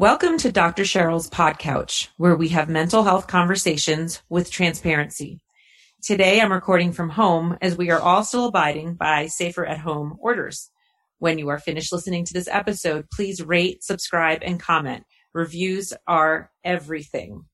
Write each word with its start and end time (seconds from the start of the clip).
Welcome 0.00 0.38
to 0.38 0.50
Dr. 0.50 0.84
Cheryl's 0.84 1.28
Pod 1.28 1.58
Couch, 1.58 2.08
where 2.16 2.34
we 2.34 2.48
have 2.48 2.70
mental 2.70 3.02
health 3.02 3.26
conversations 3.26 4.22
with 4.30 4.50
transparency. 4.50 5.42
Today 6.02 6.40
I'm 6.40 6.50
recording 6.50 6.92
from 6.92 7.10
home 7.10 7.58
as 7.60 7.76
we 7.76 7.90
are 7.90 8.00
all 8.00 8.24
still 8.24 8.46
abiding 8.46 8.94
by 8.94 9.26
safer 9.26 9.66
at 9.66 9.80
home 9.80 10.16
orders. 10.18 10.70
When 11.18 11.38
you 11.38 11.50
are 11.50 11.58
finished 11.58 11.92
listening 11.92 12.24
to 12.24 12.32
this 12.32 12.48
episode, 12.48 13.10
please 13.12 13.42
rate, 13.42 13.84
subscribe, 13.84 14.38
and 14.40 14.58
comment. 14.58 15.04
Reviews 15.34 15.92
are 16.06 16.50
everything. 16.64 17.44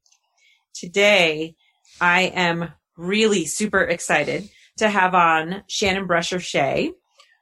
Today 0.73 1.57
I 2.01 2.31
am 2.33 2.71
really 2.97 3.47
super 3.47 3.81
excited 3.81 4.49
to 4.77 4.89
have 4.89 5.17
on 5.17 5.65
Shannon 5.67 6.07
Brescher 6.07 6.41
Shea, 6.41 6.93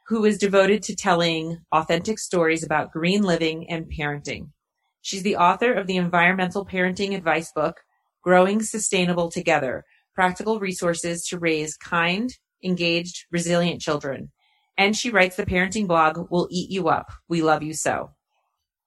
who 0.07 0.25
is 0.25 0.39
devoted 0.39 0.82
to 0.84 0.96
telling 0.96 1.59
authentic 1.73 2.18
stories 2.18 2.64
about 2.64 2.91
green 2.91 3.21
living 3.21 3.68
and 3.68 3.84
parenting. 3.84 4.48
She's 5.05 5.23
the 5.23 5.36
author 5.36 5.75
of 5.75 5.86
the 5.86 5.98
environmental 5.98 6.64
parenting 6.64 7.15
advice 7.15 7.52
book, 7.52 7.77
Growing 8.23 8.62
Sustainable 8.62 9.30
Together, 9.30 9.84
practical 10.15 10.59
resources 10.59 11.27
to 11.27 11.38
raise 11.38 11.77
kind, 11.77 12.30
engaged, 12.65 13.27
resilient 13.30 13.82
children. 13.82 14.32
And 14.79 14.96
she 14.96 15.10
writes 15.10 15.37
the 15.37 15.45
parenting 15.45 15.87
blog, 15.87 16.29
We'll 16.30 16.48
Eat 16.51 16.70
You 16.70 16.88
Up. 16.88 17.12
We 17.29 17.43
Love 17.43 17.62
You 17.62 17.74
So. 17.74 18.12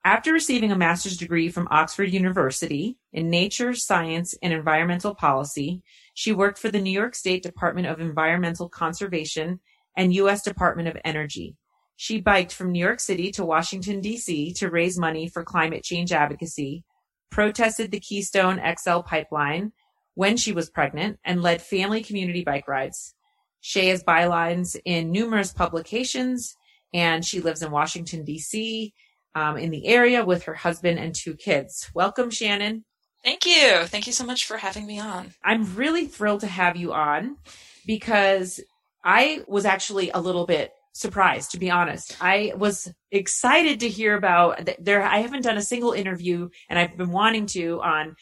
After 0.04 0.34
receiving 0.34 0.72
a 0.72 0.76
master's 0.76 1.18
degree 1.18 1.50
from 1.50 1.68
Oxford 1.70 2.12
University 2.12 2.98
in 3.14 3.30
nature, 3.30 3.76
science, 3.76 4.34
and 4.42 4.52
environmental 4.52 5.14
policy, 5.14 5.84
she 6.16 6.32
worked 6.32 6.58
for 6.58 6.72
the 6.72 6.82
New 6.82 6.90
York 6.90 7.14
State 7.14 7.44
Department 7.44 7.86
of 7.86 8.00
Environmental 8.00 8.70
Conservation 8.70 9.60
and 9.96 10.16
U.S. 10.16 10.42
Department 10.42 10.88
of 10.88 10.98
Energy. 11.06 11.58
She 12.00 12.22
biked 12.22 12.54
from 12.54 12.72
New 12.72 12.80
York 12.80 13.00
City 13.00 13.32
to 13.32 13.44
Washington, 13.44 14.02
D.C. 14.02 14.54
to 14.54 14.70
raise 14.70 15.00
money 15.00 15.28
for 15.28 15.44
climate 15.44 15.84
change 15.84 16.12
advocacy, 16.12 16.84
protested 17.32 17.90
the 17.90 18.00
Keystone 18.00 18.62
XL 18.80 19.00
pipeline 19.00 19.72
when 20.14 20.38
she 20.38 20.52
was 20.52 20.70
pregnant, 20.70 21.18
and 21.26 21.42
led 21.42 21.60
family 21.60 22.04
community 22.04 22.44
bike 22.44 22.68
rides. 22.68 23.16
Shea 23.62 23.88
has 23.88 24.04
bylines 24.04 24.80
in 24.86 25.12
numerous 25.12 25.52
publications, 25.52 26.56
and 26.94 27.26
she 27.26 27.42
lives 27.42 27.64
in 27.64 27.72
Washington, 27.72 28.24
D.C., 28.24 28.94
um, 29.34 29.58
in 29.58 29.72
the 29.72 29.88
area 29.88 30.24
with 30.24 30.44
her 30.44 30.54
husband 30.54 31.00
and 31.00 31.16
two 31.16 31.36
kids. 31.36 31.90
Welcome, 31.96 32.30
Shannon. 32.30 32.86
Thank 33.24 33.46
you. 33.46 33.86
Thank 33.86 34.06
you 34.06 34.14
so 34.14 34.24
much 34.24 34.46
for 34.46 34.58
having 34.58 34.86
me 34.86 35.00
on. 35.00 35.34
I'm 35.44 35.76
really 35.76 36.06
thrilled 36.06 36.42
to 36.42 36.48
have 36.48 36.76
you 36.76 36.94
on 36.94 37.38
because 37.86 38.60
I 39.04 39.44
was 39.48 39.66
actually 39.66 40.12
a 40.12 40.20
little 40.20 40.46
bit 40.46 40.72
surprised 41.00 41.52
to 41.52 41.60
be 41.60 41.72
honest. 41.72 42.16
I 42.22 42.54
was 42.56 42.92
excited 43.12 43.80
to 43.82 43.90
hear 43.90 44.16
about 44.16 44.70
there 44.80 45.02
i 45.04 45.20
haven't 45.20 45.44
done 45.44 45.58
a 45.58 45.62
single 45.62 45.94
interview 45.94 46.50
and 46.70 46.78
i've 46.78 46.98
been 46.98 47.12
wanting 47.12 47.46
to 47.46 47.80
on 47.82 48.16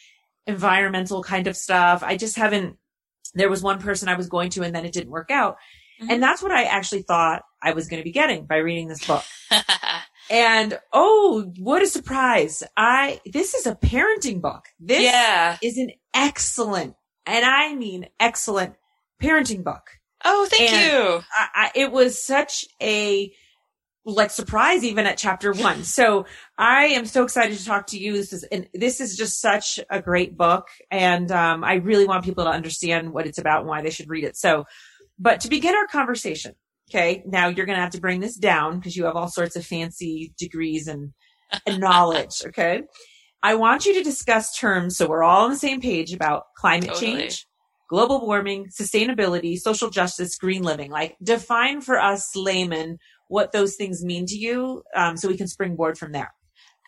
environmental 0.46 1.24
kind 1.24 1.48
of 1.48 1.58
stuff. 1.58 2.04
I 2.04 2.18
just 2.18 2.36
haven't 2.36 2.78
there 3.34 3.50
was 3.50 3.64
one 3.64 3.80
person 3.80 4.10
i 4.10 4.16
was 4.16 4.28
going 4.28 4.50
to 4.52 4.64
and 4.64 4.76
then 4.76 4.86
it 4.86 4.94
didn't 4.94 5.12
work 5.12 5.32
out. 5.32 5.58
Mm-hmm. 6.02 6.12
and 6.12 6.24
that's 6.24 6.44
what 6.44 6.52
i 6.52 6.64
actually 6.64 7.04
thought 7.04 7.44
i 7.64 7.72
was 7.72 7.88
going 7.88 8.02
to 8.02 8.04
be 8.04 8.12
getting 8.12 8.46
by 8.46 8.58
reading 8.58 8.88
this 8.88 9.06
book. 9.06 9.24
And 10.28 10.80
oh 10.92 11.52
what 11.60 11.84
a 11.84 11.88
surprise. 11.88 12.64
I 12.76 13.22
this 13.32 13.54
is 13.54 13.68
a 13.68 13.76
parenting 13.76 14.42
book. 14.42 14.66
This 14.80 15.04
yeah. 15.04 15.58
is 15.62 15.78
an 15.78 15.92
excellent 16.16 16.96
and 17.26 17.46
i 17.46 17.74
mean 17.76 18.08
excellent 18.20 18.76
parenting 19.22 19.64
book 19.64 19.82
Oh, 20.26 20.48
thank 20.50 20.74
and 20.74 20.92
you. 20.92 21.22
I, 21.32 21.48
I, 21.54 21.72
it 21.76 21.92
was 21.92 22.22
such 22.24 22.66
a 22.82 23.32
like 24.06 24.30
surprise 24.30 24.84
even 24.84 25.06
at 25.08 25.18
chapter 25.18 25.52
one. 25.54 25.84
So 25.84 26.26
I 26.58 26.86
am 26.88 27.06
so 27.06 27.24
excited 27.24 27.58
to 27.58 27.66
talk 27.66 27.88
to 27.88 27.98
you. 27.98 28.14
This 28.14 28.34
is, 28.34 28.44
and 28.44 28.68
this 28.74 29.02
is 29.02 29.18
just 29.18 29.42
such 29.42 29.80
a 29.90 30.02
great 30.02 30.38
book. 30.38 30.68
And, 30.92 31.32
um, 31.32 31.64
I 31.64 31.76
really 31.76 32.06
want 32.06 32.24
people 32.24 32.44
to 32.44 32.50
understand 32.52 33.14
what 33.14 33.26
it's 33.26 33.40
about 33.40 33.62
and 33.62 33.70
why 33.70 33.82
they 33.82 33.90
should 33.90 34.10
read 34.10 34.24
it. 34.24 34.38
So, 34.38 34.66
but 35.18 35.40
to 35.42 35.50
begin 35.50 35.76
our 35.76 35.88
conversation, 35.88 36.54
okay, 36.90 37.24
now 37.26 37.48
you're 37.48 37.66
going 37.66 37.78
to 37.78 37.82
have 37.82 37.94
to 37.94 38.02
bring 38.02 38.20
this 38.20 38.36
down 38.36 38.78
because 38.78 38.96
you 38.96 39.06
have 39.06 39.16
all 39.16 39.28
sorts 39.28 39.56
of 39.56 39.66
fancy 39.66 40.34
degrees 40.38 40.88
and, 40.88 41.14
and 41.66 41.80
knowledge. 41.80 42.42
Okay. 42.48 42.84
I 43.42 43.56
want 43.56 43.86
you 43.86 43.94
to 43.94 44.04
discuss 44.04 44.58
terms 44.58 44.98
so 44.98 45.08
we're 45.08 45.24
all 45.24 45.44
on 45.44 45.52
the 45.52 45.56
same 45.56 45.80
page 45.80 46.14
about 46.14 46.46
climate 46.58 46.90
totally. 46.90 47.18
change, 47.18 47.48
global 47.88 48.26
warming, 48.26 48.68
sustainability, 48.68 49.58
social 49.58 49.90
justice, 49.90 50.38
green 50.38 50.64
living. 50.64 50.92
Like 50.92 51.16
define 51.22 51.82
for 51.82 52.00
us 52.00 52.36
laymen 52.36 53.00
what 53.28 53.52
those 53.52 53.76
things 53.76 54.04
mean 54.04 54.26
to 54.28 54.36
you 54.36 54.84
um, 54.96 55.18
so 55.18 55.28
we 55.28 55.38
can 55.38 55.48
springboard 55.48 55.98
from 55.98 56.12
there. 56.12 56.34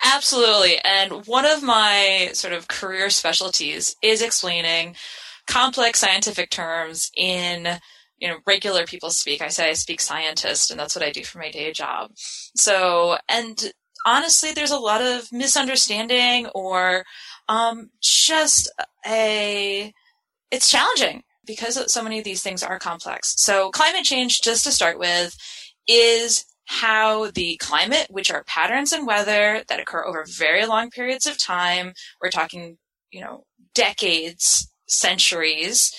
Absolutely. 0.03 0.77
And 0.83 1.25
one 1.25 1.45
of 1.45 1.63
my 1.63 2.29
sort 2.33 2.53
of 2.53 2.67
career 2.67 3.09
specialties 3.09 3.95
is 4.03 4.21
explaining 4.21 4.95
complex 5.47 5.99
scientific 5.99 6.49
terms 6.49 7.09
in 7.15 7.79
you 8.19 8.27
know 8.27 8.37
regular 8.45 8.85
people 8.85 9.09
speak 9.09 9.41
i 9.41 9.47
say 9.47 9.69
i 9.69 9.73
speak 9.73 10.01
scientist 10.01 10.69
and 10.69 10.79
that's 10.79 10.95
what 10.95 11.05
i 11.05 11.11
do 11.11 11.23
for 11.23 11.37
my 11.37 11.49
day 11.49 11.71
job 11.71 12.11
so 12.17 13.15
and 13.29 13.71
honestly 14.05 14.51
there's 14.51 14.71
a 14.71 14.79
lot 14.79 15.01
of 15.01 15.31
misunderstanding 15.31 16.47
or 16.47 17.05
um, 17.47 17.89
just 18.01 18.69
a 19.05 19.93
it's 20.51 20.69
challenging 20.69 21.23
because 21.45 21.91
so 21.91 22.03
many 22.03 22.19
of 22.19 22.25
these 22.25 22.43
things 22.43 22.63
are 22.63 22.79
complex. 22.79 23.35
So 23.37 23.71
climate 23.71 24.03
change, 24.03 24.41
just 24.41 24.63
to 24.65 24.71
start 24.71 24.99
with, 24.99 25.35
is 25.87 26.45
how 26.65 27.31
the 27.31 27.57
climate, 27.57 28.07
which 28.09 28.29
are 28.29 28.43
patterns 28.43 28.91
in 28.91 29.05
weather 29.05 29.63
that 29.69 29.79
occur 29.79 30.03
over 30.05 30.25
very 30.27 30.65
long 30.65 30.89
periods 30.89 31.25
of 31.25 31.37
time, 31.37 31.93
we're 32.21 32.29
talking, 32.29 32.77
you 33.09 33.21
know, 33.21 33.45
decades, 33.73 34.69
centuries, 34.87 35.93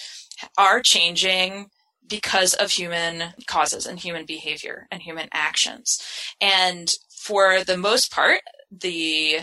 are 0.58 0.81
changing 0.81 1.69
because 2.06 2.54
of 2.54 2.70
human 2.70 3.34
causes 3.47 3.87
and 3.87 3.98
human 3.98 4.26
behavior 4.26 4.87
and 4.91 5.03
human 5.03 5.28
actions. 5.32 6.00
And 6.41 6.92
for 7.10 7.64
the 7.64 7.76
most 7.76 8.10
part, 8.12 8.41
the 8.70 9.41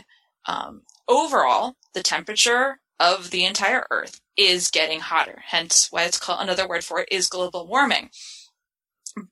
um, 0.48 0.84
overall, 1.08 1.76
the 1.94 2.04
temperature 2.04 2.80
of 3.00 3.32
the 3.32 3.46
entire 3.46 3.86
Earth 3.90 4.22
is 4.38 4.70
getting 4.70 5.00
hotter. 5.00 5.44
Hence 5.48 5.88
why 5.92 6.04
it's 6.04 6.20
called 6.20 6.42
another 6.42 6.68
word 6.68 6.84
for 6.84 7.00
it 7.00 7.10
is 7.12 7.28
global 7.28 7.68
warming. 7.68 8.10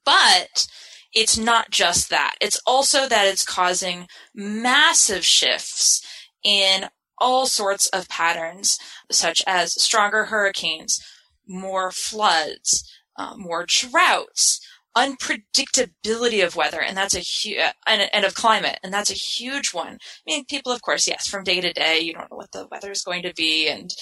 But 0.05 0.67
it's 1.13 1.37
not 1.37 1.69
just 1.71 2.09
that. 2.09 2.35
It's 2.41 2.59
also 2.65 3.07
that 3.07 3.27
it's 3.27 3.45
causing 3.45 4.07
massive 4.33 5.23
shifts 5.23 6.01
in 6.43 6.89
all 7.17 7.45
sorts 7.45 7.87
of 7.87 8.09
patterns, 8.09 8.79
such 9.11 9.41
as 9.45 9.81
stronger 9.81 10.25
hurricanes, 10.25 10.99
more 11.47 11.91
floods, 11.91 12.89
uh, 13.17 13.35
more 13.37 13.65
droughts, 13.67 14.59
unpredictability 14.95 16.45
of 16.45 16.55
weather, 16.55 16.81
and 16.81 16.95
that's 16.95 17.15
a 17.15 17.19
huge, 17.19 17.57
uh, 17.57 17.71
and, 17.87 18.09
and 18.13 18.25
of 18.25 18.35
climate, 18.35 18.79
and 18.83 18.93
that's 18.93 19.09
a 19.09 19.15
huge 19.15 19.73
one. 19.73 19.93
I 19.93 19.97
mean, 20.25 20.45
people, 20.45 20.71
of 20.71 20.81
course, 20.81 21.07
yes, 21.07 21.27
from 21.27 21.43
day 21.43 21.61
to 21.61 21.73
day, 21.73 21.99
you 21.99 22.13
don't 22.13 22.29
know 22.29 22.37
what 22.37 22.51
the 22.51 22.67
weather 22.71 22.91
is 22.91 23.01
going 23.01 23.23
to 23.23 23.33
be, 23.33 23.67
and, 23.67 23.93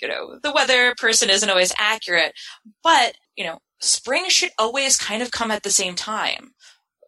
you 0.00 0.08
know, 0.08 0.38
the 0.42 0.52
weather 0.52 0.94
person 0.96 1.30
isn't 1.30 1.50
always 1.50 1.72
accurate, 1.78 2.32
but, 2.82 3.14
you 3.36 3.44
know, 3.44 3.58
spring 3.80 4.24
should 4.28 4.50
always 4.58 4.96
kind 4.96 5.22
of 5.22 5.30
come 5.30 5.50
at 5.50 5.62
the 5.62 5.70
same 5.70 5.94
time. 5.94 6.52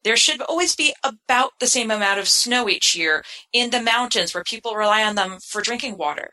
There 0.04 0.16
should 0.16 0.40
always 0.42 0.74
be 0.74 0.94
about 1.04 1.52
the 1.60 1.66
same 1.66 1.90
amount 1.90 2.18
of 2.18 2.28
snow 2.28 2.68
each 2.68 2.96
year 2.96 3.22
in 3.52 3.70
the 3.70 3.80
mountains 3.80 4.34
where 4.34 4.42
people 4.44 4.74
rely 4.74 5.04
on 5.04 5.14
them 5.14 5.38
for 5.40 5.62
drinking 5.62 5.96
water 5.96 6.30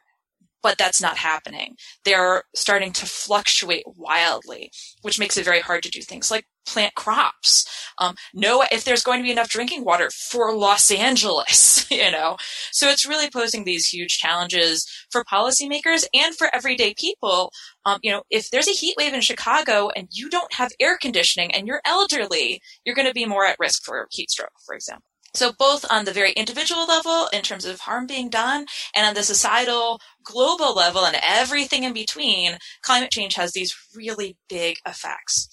but 0.61 0.77
that's 0.77 1.01
not 1.01 1.17
happening. 1.17 1.75
They're 2.05 2.43
starting 2.55 2.93
to 2.93 3.05
fluctuate 3.05 3.83
wildly, 3.85 4.71
which 5.01 5.19
makes 5.19 5.37
it 5.37 5.45
very 5.45 5.61
hard 5.61 5.83
to 5.83 5.89
do 5.89 6.01
things 6.01 6.29
like 6.31 6.45
plant 6.65 6.93
crops. 6.95 7.65
Um, 7.97 8.15
know 8.33 8.63
if 8.71 8.83
there's 8.83 9.03
going 9.03 9.19
to 9.19 9.23
be 9.23 9.31
enough 9.31 9.49
drinking 9.49 9.83
water 9.83 10.09
for 10.29 10.53
Los 10.53 10.91
Angeles, 10.91 11.89
you 11.91 12.11
know. 12.11 12.37
So 12.71 12.89
it's 12.89 13.07
really 13.07 13.29
posing 13.29 13.63
these 13.63 13.87
huge 13.87 14.17
challenges 14.17 14.87
for 15.11 15.23
policymakers 15.23 16.05
and 16.13 16.35
for 16.35 16.53
everyday 16.53 16.93
people. 16.93 17.51
Um, 17.85 17.99
you 18.03 18.11
know, 18.11 18.23
if 18.29 18.49
there's 18.51 18.67
a 18.67 18.71
heat 18.71 18.95
wave 18.97 19.13
in 19.13 19.21
Chicago 19.21 19.89
and 19.95 20.07
you 20.11 20.29
don't 20.29 20.53
have 20.53 20.71
air 20.79 20.97
conditioning 20.97 21.53
and 21.53 21.67
you're 21.67 21.81
elderly, 21.85 22.61
you're 22.85 22.95
going 22.95 23.07
to 23.07 23.13
be 23.13 23.25
more 23.25 23.45
at 23.45 23.57
risk 23.59 23.83
for 23.83 24.07
heat 24.11 24.29
stroke, 24.29 24.53
for 24.65 24.75
example. 24.75 25.08
So 25.33 25.51
both 25.51 25.85
on 25.89 26.05
the 26.05 26.13
very 26.13 26.31
individual 26.31 26.85
level 26.85 27.27
in 27.31 27.41
terms 27.41 27.65
of 27.65 27.81
harm 27.81 28.07
being 28.07 28.29
done 28.29 28.65
and 28.95 29.05
on 29.05 29.13
the 29.13 29.23
societal 29.23 29.99
global 30.23 30.73
level 30.73 31.05
and 31.05 31.17
everything 31.21 31.83
in 31.83 31.93
between, 31.93 32.57
climate 32.81 33.11
change 33.11 33.35
has 33.35 33.53
these 33.53 33.75
really 33.93 34.37
big 34.47 34.77
effects. 34.87 35.47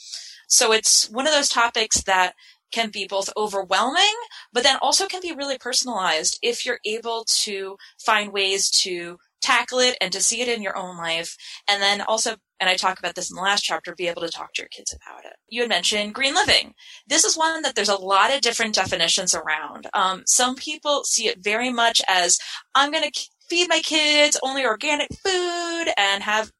So 0.48 0.72
it's 0.72 1.10
one 1.10 1.26
of 1.26 1.32
those 1.32 1.48
topics 1.48 2.02
that 2.04 2.34
can 2.72 2.90
be 2.90 3.06
both 3.06 3.30
overwhelming, 3.36 4.14
but 4.52 4.62
then 4.62 4.76
also 4.82 5.06
can 5.06 5.20
be 5.20 5.32
really 5.32 5.58
personalized 5.58 6.38
if 6.42 6.66
you're 6.66 6.80
able 6.84 7.24
to 7.42 7.76
find 7.98 8.32
ways 8.32 8.70
to 8.70 9.18
tackle 9.40 9.78
it 9.78 9.96
and 10.00 10.12
to 10.12 10.20
see 10.20 10.40
it 10.40 10.48
in 10.48 10.62
your 10.62 10.76
own 10.76 10.96
life 10.96 11.36
and 11.68 11.80
then 11.80 12.00
also 12.00 12.36
and 12.60 12.70
I 12.70 12.76
talk 12.76 12.98
about 12.98 13.14
this 13.14 13.30
in 13.30 13.36
the 13.36 13.42
last 13.42 13.62
chapter, 13.62 13.94
be 13.94 14.08
able 14.08 14.22
to 14.22 14.28
talk 14.28 14.52
to 14.54 14.62
your 14.62 14.68
kids 14.68 14.94
about 14.94 15.24
it. 15.24 15.34
You 15.48 15.62
had 15.62 15.68
mentioned 15.68 16.14
green 16.14 16.34
living. 16.34 16.74
This 17.06 17.24
is 17.24 17.36
one 17.36 17.62
that 17.62 17.74
there's 17.74 17.88
a 17.88 17.96
lot 17.96 18.34
of 18.34 18.40
different 18.40 18.74
definitions 18.74 19.34
around. 19.34 19.88
Um, 19.94 20.22
some 20.26 20.54
people 20.54 21.04
see 21.04 21.28
it 21.28 21.42
very 21.42 21.70
much 21.70 22.00
as 22.08 22.38
I'm 22.74 22.90
going 22.90 23.10
to 23.10 23.28
feed 23.48 23.68
my 23.68 23.80
kids 23.80 24.38
only 24.42 24.64
organic 24.64 25.08
food 25.24 25.92
and 25.96 26.22
have 26.22 26.50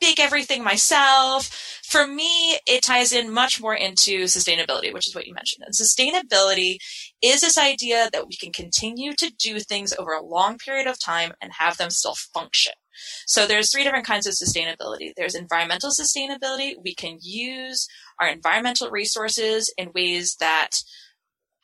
bake 0.00 0.20
everything 0.20 0.62
myself. 0.62 1.80
For 1.84 2.06
me, 2.06 2.58
it 2.66 2.82
ties 2.82 3.12
in 3.12 3.32
much 3.32 3.60
more 3.60 3.74
into 3.74 4.24
sustainability, 4.24 4.92
which 4.92 5.08
is 5.08 5.14
what 5.14 5.26
you 5.26 5.34
mentioned. 5.34 5.64
And 5.64 5.74
sustainability 5.74 6.76
is 7.22 7.40
this 7.40 7.56
idea 7.56 8.10
that 8.12 8.26
we 8.26 8.36
can 8.36 8.52
continue 8.52 9.14
to 9.14 9.32
do 9.38 9.58
things 9.60 9.94
over 9.98 10.12
a 10.12 10.24
long 10.24 10.58
period 10.58 10.86
of 10.86 11.02
time 11.02 11.32
and 11.40 11.52
have 11.58 11.78
them 11.78 11.90
still 11.90 12.14
function. 12.34 12.74
So 13.26 13.46
there's 13.46 13.70
three 13.70 13.84
different 13.84 14.06
kinds 14.06 14.26
of 14.26 14.34
sustainability. 14.34 15.12
There's 15.16 15.34
environmental 15.34 15.90
sustainability. 15.90 16.74
We 16.82 16.94
can 16.94 17.18
use 17.20 17.88
our 18.20 18.28
environmental 18.28 18.90
resources 18.90 19.72
in 19.76 19.92
ways 19.94 20.36
that 20.40 20.70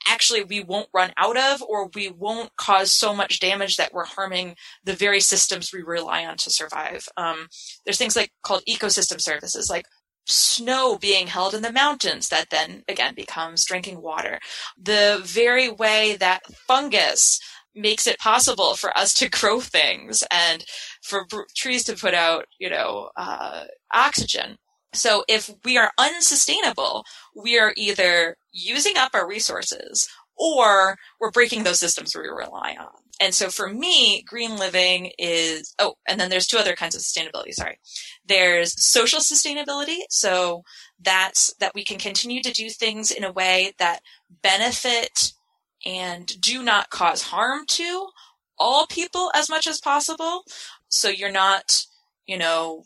actually 0.08 0.42
we 0.42 0.62
won't 0.62 0.88
run 0.92 1.12
out 1.16 1.36
of 1.36 1.62
or 1.62 1.88
we 1.94 2.08
won't 2.08 2.54
cause 2.56 2.92
so 2.92 3.14
much 3.14 3.40
damage 3.40 3.76
that 3.76 3.92
we're 3.92 4.04
harming 4.04 4.56
the 4.84 4.94
very 4.94 5.20
systems 5.20 5.72
we 5.72 5.82
rely 5.82 6.24
on 6.26 6.36
to 6.36 6.50
survive. 6.50 7.06
Um, 7.16 7.48
there's 7.84 7.98
things 7.98 8.16
like 8.16 8.30
called 8.42 8.62
ecosystem 8.68 9.20
services, 9.20 9.70
like 9.70 9.86
snow 10.26 10.98
being 10.98 11.26
held 11.26 11.54
in 11.54 11.62
the 11.62 11.72
mountains 11.72 12.28
that 12.28 12.50
then 12.50 12.82
again 12.88 13.14
becomes 13.14 13.64
drinking 13.64 14.00
water. 14.00 14.38
The 14.80 15.20
very 15.22 15.68
way 15.68 16.16
that 16.16 16.46
fungus 16.68 17.40
makes 17.74 18.06
it 18.06 18.18
possible 18.18 18.74
for 18.74 18.96
us 18.96 19.14
to 19.14 19.28
grow 19.40 19.60
things 19.60 20.24
and 20.30 20.64
for 21.02 21.26
trees 21.56 21.84
to 21.84 21.96
put 21.96 22.14
out, 22.14 22.46
you 22.58 22.70
know, 22.70 23.10
uh, 23.16 23.64
oxygen. 23.92 24.56
So 24.94 25.24
if 25.26 25.50
we 25.64 25.78
are 25.78 25.90
unsustainable, 25.98 27.04
we 27.34 27.58
are 27.58 27.72
either 27.76 28.36
using 28.52 28.98
up 28.98 29.12
our 29.14 29.26
resources 29.26 30.06
or 30.36 30.96
we're 31.20 31.30
breaking 31.30 31.62
those 31.62 31.78
systems 31.78 32.14
we 32.14 32.22
rely 32.22 32.76
on. 32.78 32.88
And 33.20 33.34
so 33.34 33.50
for 33.50 33.68
me, 33.68 34.22
green 34.22 34.56
living 34.56 35.12
is, 35.18 35.74
oh, 35.78 35.94
and 36.08 36.18
then 36.18 36.30
there's 36.30 36.46
two 36.46 36.58
other 36.58 36.74
kinds 36.74 36.94
of 36.94 37.02
sustainability. 37.02 37.52
Sorry. 37.52 37.78
There's 38.26 38.74
social 38.84 39.20
sustainability. 39.20 39.98
So 40.10 40.62
that's 41.00 41.54
that 41.60 41.74
we 41.74 41.84
can 41.84 41.98
continue 41.98 42.42
to 42.42 42.52
do 42.52 42.68
things 42.68 43.10
in 43.10 43.24
a 43.24 43.32
way 43.32 43.72
that 43.78 44.00
benefit 44.42 45.32
and 45.84 46.40
do 46.40 46.62
not 46.62 46.90
cause 46.90 47.22
harm 47.22 47.64
to 47.68 48.08
all 48.58 48.86
people 48.86 49.30
as 49.34 49.48
much 49.48 49.66
as 49.66 49.80
possible. 49.80 50.44
So 50.88 51.08
you're 51.08 51.32
not, 51.32 51.84
you 52.26 52.38
know, 52.38 52.84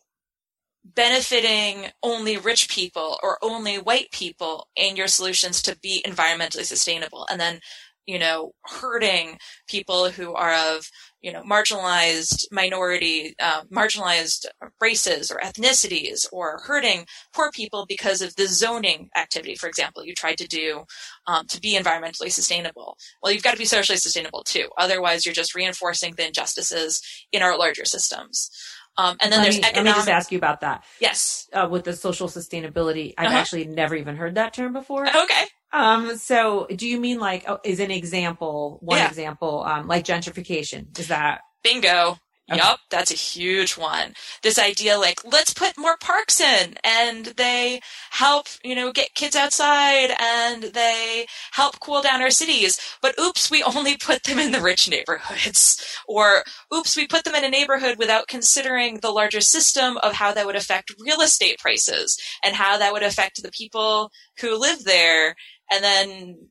benefiting 0.84 1.86
only 2.02 2.36
rich 2.36 2.70
people 2.70 3.18
or 3.22 3.38
only 3.42 3.76
white 3.76 4.10
people 4.12 4.68
in 4.76 4.96
your 4.96 5.08
solutions 5.08 5.60
to 5.62 5.76
be 5.78 6.02
environmentally 6.06 6.64
sustainable 6.64 7.26
and 7.28 7.40
then 7.40 7.60
you 8.06 8.18
know 8.18 8.52
hurting 8.64 9.38
people 9.68 10.10
who 10.10 10.32
are 10.34 10.54
of 10.54 10.88
you 11.20 11.32
know 11.32 11.42
marginalized 11.42 12.44
minority 12.52 13.34
uh, 13.40 13.62
marginalized 13.64 14.46
races 14.80 15.30
or 15.30 15.38
ethnicities 15.38 16.26
or 16.32 16.60
hurting 16.64 17.06
poor 17.34 17.50
people 17.50 17.84
because 17.88 18.22
of 18.22 18.34
the 18.36 18.46
zoning 18.46 19.08
activity 19.16 19.54
for 19.54 19.68
example 19.68 20.04
you 20.04 20.14
tried 20.14 20.38
to 20.38 20.46
do 20.46 20.84
um, 21.26 21.46
to 21.48 21.60
be 21.60 21.76
environmentally 21.76 22.30
sustainable. 22.30 22.96
Well 23.22 23.32
you've 23.32 23.42
got 23.42 23.52
to 23.52 23.58
be 23.58 23.64
socially 23.64 23.98
sustainable 23.98 24.44
too 24.44 24.68
otherwise 24.78 25.26
you're 25.26 25.34
just 25.34 25.54
reinforcing 25.54 26.14
the 26.16 26.26
injustices 26.26 27.02
in 27.32 27.42
our 27.42 27.58
larger 27.58 27.84
systems 27.84 28.50
um, 28.98 29.16
and 29.20 29.30
then 29.32 29.38
let 29.40 29.44
there's 29.44 29.56
me, 29.56 29.62
economic. 29.64 29.76
Let 29.76 29.84
me 29.84 29.98
just 29.98 30.08
ask 30.08 30.32
you 30.32 30.38
about 30.38 30.60
that. 30.62 30.84
Yes. 31.00 31.48
Uh, 31.52 31.68
with 31.70 31.84
the 31.84 31.92
social 31.94 32.28
sustainability, 32.28 33.14
I've 33.18 33.28
Uh-huh. 33.28 33.36
actually 33.38 33.66
never 33.66 33.94
even 33.94 34.16
heard 34.16 34.34
that 34.36 34.54
term 34.54 34.72
before. 34.72 35.06
Okay. 35.06 35.44
Um, 35.72 36.16
so 36.16 36.66
do 36.74 36.88
you 36.88 36.98
mean 37.00 37.18
like, 37.18 37.44
oh, 37.48 37.58
is 37.64 37.80
an 37.80 37.90
example, 37.90 38.78
one 38.82 38.98
Yeah. 38.98 39.08
example, 39.08 39.62
um, 39.64 39.86
like 39.88 40.04
gentrification? 40.04 40.98
Is 40.98 41.08
that, 41.08 41.40
Bingo. 41.62 42.18
Yup, 42.48 42.78
that's 42.90 43.10
a 43.10 43.16
huge 43.16 43.76
one. 43.76 44.14
This 44.42 44.58
idea 44.58 44.98
like, 44.98 45.20
let's 45.24 45.52
put 45.52 45.76
more 45.76 45.96
parks 45.96 46.40
in 46.40 46.76
and 46.84 47.26
they 47.36 47.80
help, 48.10 48.46
you 48.62 48.76
know, 48.76 48.92
get 48.92 49.14
kids 49.14 49.34
outside 49.34 50.14
and 50.20 50.62
they 50.62 51.26
help 51.50 51.80
cool 51.80 52.02
down 52.02 52.22
our 52.22 52.30
cities. 52.30 52.78
But 53.02 53.18
oops, 53.18 53.50
we 53.50 53.64
only 53.64 53.96
put 54.00 54.22
them 54.22 54.38
in 54.38 54.52
the 54.52 54.60
rich 54.60 54.88
neighborhoods. 54.88 55.98
Or 56.06 56.44
oops, 56.72 56.96
we 56.96 57.08
put 57.08 57.24
them 57.24 57.34
in 57.34 57.44
a 57.44 57.50
neighborhood 57.50 57.98
without 57.98 58.28
considering 58.28 59.00
the 59.00 59.10
larger 59.10 59.40
system 59.40 59.96
of 59.98 60.12
how 60.12 60.32
that 60.32 60.46
would 60.46 60.56
affect 60.56 60.94
real 61.00 61.22
estate 61.22 61.58
prices 61.58 62.16
and 62.44 62.54
how 62.54 62.78
that 62.78 62.92
would 62.92 63.02
affect 63.02 63.42
the 63.42 63.50
people 63.50 64.12
who 64.40 64.56
live 64.56 64.84
there 64.84 65.34
and 65.72 65.82
then 65.82 66.48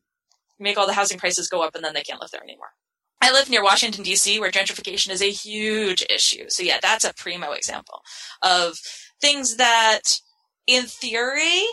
make 0.59 0.77
all 0.77 0.88
the 0.88 0.94
housing 0.94 1.18
prices 1.18 1.48
go 1.48 1.62
up 1.62 1.74
and 1.74 1.86
then 1.86 1.94
they 1.94 2.03
can't 2.03 2.19
live 2.19 2.31
there 2.31 2.44
anymore. 2.44 2.71
I 3.21 3.31
live 3.31 3.50
near 3.50 3.63
Washington 3.63 4.03
D.C., 4.03 4.39
where 4.39 4.51
gentrification 4.51 5.09
is 5.09 5.21
a 5.21 5.31
huge 5.31 6.06
issue. 6.09 6.45
So 6.50 6.63
yeah, 6.63 6.79
that's 6.81 7.03
a 7.03 7.13
primo 7.15 7.51
example 7.51 8.01
of 8.44 8.77
things 9.21 9.57
that, 9.57 10.01
in 10.67 10.85
theory, 10.85 11.63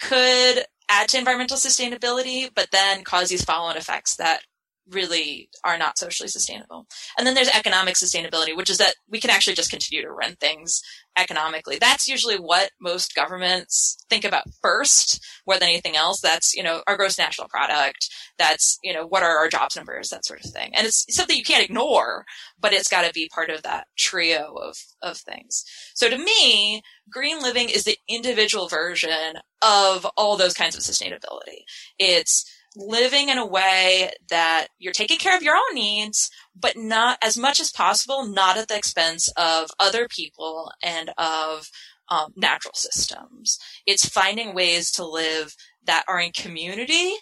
could 0.00 0.64
add 0.88 1.08
to 1.08 1.18
environmental 1.18 1.56
sustainability, 1.56 2.48
but 2.54 2.68
then 2.70 3.02
cause 3.02 3.28
these 3.28 3.44
follow-on 3.44 3.76
effects 3.76 4.16
that 4.16 4.42
really 4.90 5.48
are 5.64 5.78
not 5.78 5.98
socially 5.98 6.28
sustainable. 6.28 6.86
And 7.16 7.26
then 7.26 7.34
there's 7.34 7.48
economic 7.48 7.94
sustainability, 7.94 8.56
which 8.56 8.70
is 8.70 8.78
that 8.78 8.94
we 9.08 9.20
can 9.20 9.30
actually 9.30 9.56
just 9.56 9.70
continue 9.70 10.02
to 10.02 10.10
run 10.10 10.36
things 10.36 10.82
economically. 11.16 11.78
That's 11.80 12.08
usually 12.08 12.36
what 12.36 12.70
most 12.80 13.14
governments 13.14 13.96
think 14.10 14.24
about 14.24 14.44
first, 14.60 15.24
more 15.46 15.58
than 15.58 15.68
anything 15.68 15.96
else. 15.96 16.20
That's, 16.20 16.54
you 16.54 16.62
know, 16.62 16.82
our 16.86 16.96
gross 16.96 17.18
national 17.18 17.48
product. 17.48 18.08
That's, 18.38 18.78
you 18.82 18.92
know, 18.92 19.06
what 19.06 19.22
are 19.22 19.38
our 19.38 19.48
jobs 19.48 19.76
numbers, 19.76 20.10
that 20.10 20.26
sort 20.26 20.44
of 20.44 20.50
thing. 20.50 20.72
And 20.74 20.86
it's 20.86 21.06
something 21.14 21.36
you 21.36 21.44
can't 21.44 21.64
ignore, 21.64 22.24
but 22.60 22.72
it's 22.72 22.88
got 22.88 23.06
to 23.06 23.12
be 23.12 23.30
part 23.32 23.50
of 23.50 23.62
that 23.62 23.86
trio 23.96 24.54
of, 24.54 24.76
of 25.02 25.16
things. 25.16 25.64
So 25.94 26.10
to 26.10 26.18
me, 26.18 26.82
green 27.08 27.40
living 27.40 27.68
is 27.68 27.84
the 27.84 27.98
individual 28.08 28.68
version 28.68 29.36
of 29.62 30.06
all 30.16 30.36
those 30.36 30.54
kinds 30.54 30.76
of 30.76 30.82
sustainability. 30.82 31.62
It's 31.98 32.44
living 32.76 33.28
in 33.28 33.38
a 33.38 33.46
way 33.46 34.10
that 34.30 34.68
you're 34.78 34.92
taking 34.92 35.18
care 35.18 35.36
of 35.36 35.42
your 35.42 35.56
own 35.56 35.74
needs, 35.74 36.30
but 36.58 36.76
not 36.76 37.18
as 37.22 37.36
much 37.36 37.60
as 37.60 37.70
possible, 37.70 38.26
not 38.26 38.56
at 38.56 38.68
the 38.68 38.76
expense 38.76 39.28
of 39.36 39.70
other 39.78 40.08
people 40.08 40.70
and 40.82 41.10
of 41.16 41.70
um, 42.08 42.32
natural 42.36 42.74
systems. 42.74 43.58
It's 43.86 44.08
finding 44.08 44.54
ways 44.54 44.90
to 44.92 45.06
live 45.06 45.54
that 45.84 46.04
are 46.08 46.20
in 46.20 46.32
community 46.32 47.12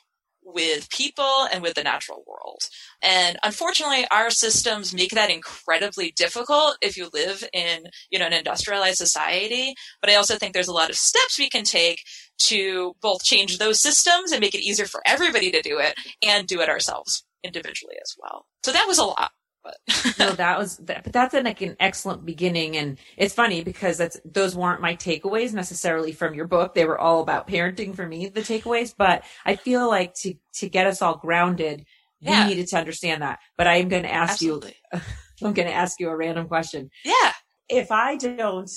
with 0.44 0.90
people 0.90 1.46
and 1.52 1.62
with 1.62 1.74
the 1.74 1.84
natural 1.84 2.24
world. 2.26 2.62
And 3.02 3.38
unfortunately, 3.42 4.06
our 4.10 4.30
systems 4.30 4.92
make 4.92 5.10
that 5.10 5.30
incredibly 5.30 6.12
difficult 6.12 6.78
if 6.82 6.96
you 6.96 7.10
live 7.12 7.44
in, 7.52 7.84
you 8.10 8.18
know, 8.18 8.26
an 8.26 8.32
industrialized 8.32 8.98
society. 8.98 9.74
But 10.00 10.10
I 10.10 10.16
also 10.16 10.36
think 10.36 10.52
there's 10.52 10.68
a 10.68 10.72
lot 10.72 10.90
of 10.90 10.96
steps 10.96 11.38
we 11.38 11.48
can 11.48 11.64
take 11.64 12.02
to 12.38 12.94
both 13.00 13.22
change 13.24 13.58
those 13.58 13.80
systems 13.80 14.32
and 14.32 14.40
make 14.40 14.54
it 14.54 14.62
easier 14.62 14.86
for 14.86 15.02
everybody 15.06 15.50
to 15.50 15.62
do 15.62 15.78
it 15.78 15.94
and 16.26 16.46
do 16.46 16.60
it 16.60 16.68
ourselves 16.68 17.24
individually 17.44 17.96
as 18.02 18.14
well. 18.18 18.46
So 18.64 18.72
that 18.72 18.86
was 18.86 18.98
a 18.98 19.04
lot. 19.04 19.30
But 19.64 19.76
no, 20.18 20.32
that 20.32 20.58
was, 20.58 20.76
that, 20.78 21.04
but 21.04 21.12
that's 21.12 21.34
an, 21.34 21.44
like 21.44 21.60
an 21.60 21.76
excellent 21.78 22.26
beginning. 22.26 22.76
And 22.76 22.98
it's 23.16 23.32
funny 23.34 23.62
because 23.62 23.96
that's, 23.96 24.18
those 24.24 24.56
weren't 24.56 24.80
my 24.80 24.96
takeaways 24.96 25.52
necessarily 25.52 26.10
from 26.10 26.34
your 26.34 26.48
book. 26.48 26.74
They 26.74 26.84
were 26.84 26.98
all 26.98 27.20
about 27.20 27.46
parenting 27.46 27.94
for 27.94 28.04
me, 28.06 28.26
the 28.26 28.40
takeaways, 28.40 28.92
but 28.96 29.22
I 29.44 29.54
feel 29.54 29.88
like 29.88 30.14
to, 30.22 30.34
to 30.54 30.68
get 30.68 30.88
us 30.88 31.00
all 31.00 31.16
grounded, 31.16 31.84
Yeah. 32.20 32.42
we 32.44 32.54
needed 32.54 32.66
to 32.68 32.76
understand 32.76 33.22
that. 33.22 33.38
But 33.56 33.68
I'm 33.68 33.88
going 33.88 34.02
to 34.02 34.12
ask 34.12 34.32
absolutely. 34.32 34.74
you, 34.92 35.00
I'm 35.44 35.52
going 35.52 35.68
to 35.68 35.74
ask 35.74 36.00
you 36.00 36.08
a 36.08 36.16
random 36.16 36.48
question. 36.48 36.90
Yeah. 37.04 37.32
If 37.72 37.90
I 37.90 38.16
don't, 38.16 38.70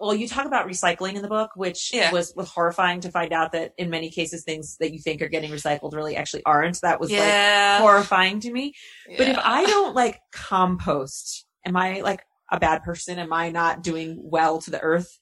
well, 0.00 0.14
you 0.14 0.28
talk 0.28 0.46
about 0.46 0.68
recycling 0.68 1.14
in 1.14 1.22
the 1.22 1.28
book, 1.28 1.50
which 1.56 1.92
Yeah. 1.92 2.12
was, 2.12 2.32
was 2.36 2.48
horrifying 2.48 3.00
to 3.00 3.10
find 3.10 3.32
out 3.32 3.52
that 3.52 3.72
in 3.78 3.90
many 3.90 4.10
cases 4.10 4.44
things 4.44 4.76
that 4.78 4.92
you 4.92 5.00
think 5.00 5.22
are 5.22 5.28
getting 5.28 5.50
recycled 5.50 5.94
really 5.94 6.16
actually 6.16 6.44
aren't. 6.44 6.80
That 6.82 7.00
was 7.00 7.10
like 7.10 7.80
horrifying 7.80 8.40
to 8.40 8.52
me. 8.52 8.74
But 9.16 9.28
if 9.28 9.38
I 9.38 9.64
don't 9.64 9.94
like 9.94 10.20
compost, 10.32 11.46
am 11.66 11.76
I 11.76 12.00
like 12.00 12.22
a 12.50 12.60
bad 12.60 12.82
person? 12.82 13.18
Am 13.18 13.32
I 13.32 13.50
not 13.50 13.82
doing 13.82 14.18
well 14.20 14.60
to 14.60 14.70
the 14.70 14.80
earth? 14.80 15.18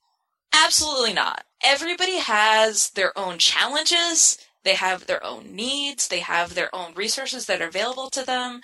Absolutely 0.53 1.13
not. 1.13 1.45
Everybody 1.65 2.19
has 2.19 2.91
their 2.91 3.17
own 3.17 3.39
challenges. 3.39 4.37
They 4.65 4.75
have 4.75 5.07
their 5.07 5.25
own 5.25 5.55
needs. 5.55 6.09
They 6.09 6.21
have 6.21 6.55
their 6.55 6.75
own 6.75 6.93
resources 6.95 7.47
that 7.47 7.63
are 7.63 7.69
available 7.69 8.11
to 8.11 8.25
them. 8.25 8.61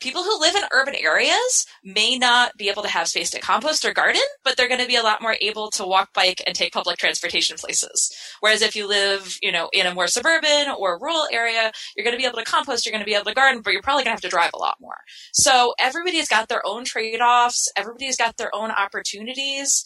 People 0.00 0.22
who 0.22 0.40
live 0.40 0.54
in 0.54 0.62
urban 0.72 0.94
areas 0.94 1.66
may 1.84 2.16
not 2.18 2.56
be 2.56 2.68
able 2.68 2.82
to 2.82 2.88
have 2.88 3.08
space 3.08 3.30
to 3.30 3.40
compost 3.40 3.84
or 3.84 3.92
garden, 3.92 4.22
but 4.44 4.56
they're 4.56 4.68
going 4.68 4.80
to 4.80 4.86
be 4.86 4.96
a 4.96 5.02
lot 5.02 5.22
more 5.22 5.36
able 5.40 5.70
to 5.70 5.84
walk, 5.84 6.12
bike, 6.14 6.42
and 6.46 6.56
take 6.56 6.72
public 6.72 6.96
transportation 6.96 7.56
places. 7.56 8.12
Whereas 8.40 8.62
if 8.62 8.74
you 8.74 8.88
live, 8.88 9.38
you 9.42 9.52
know, 9.52 9.68
in 9.72 9.86
a 9.86 9.94
more 9.94 10.06
suburban 10.08 10.70
or 10.76 10.98
rural 10.98 11.26
area, 11.30 11.70
you're 11.96 12.04
going 12.04 12.16
to 12.16 12.20
be 12.20 12.26
able 12.26 12.38
to 12.38 12.44
compost, 12.44 12.84
you're 12.84 12.92
going 12.92 13.04
to 13.04 13.06
be 13.06 13.14
able 13.14 13.26
to 13.26 13.34
garden, 13.34 13.62
but 13.62 13.72
you're 13.72 13.82
probably 13.82 14.04
going 14.04 14.16
to 14.16 14.22
have 14.22 14.22
to 14.22 14.28
drive 14.28 14.50
a 14.54 14.58
lot 14.58 14.76
more. 14.80 14.96
So 15.32 15.74
everybody's 15.78 16.28
got 16.28 16.48
their 16.48 16.66
own 16.66 16.84
trade-offs. 16.84 17.70
Everybody's 17.76 18.16
got 18.16 18.36
their 18.36 18.54
own 18.54 18.70
opportunities. 18.70 19.84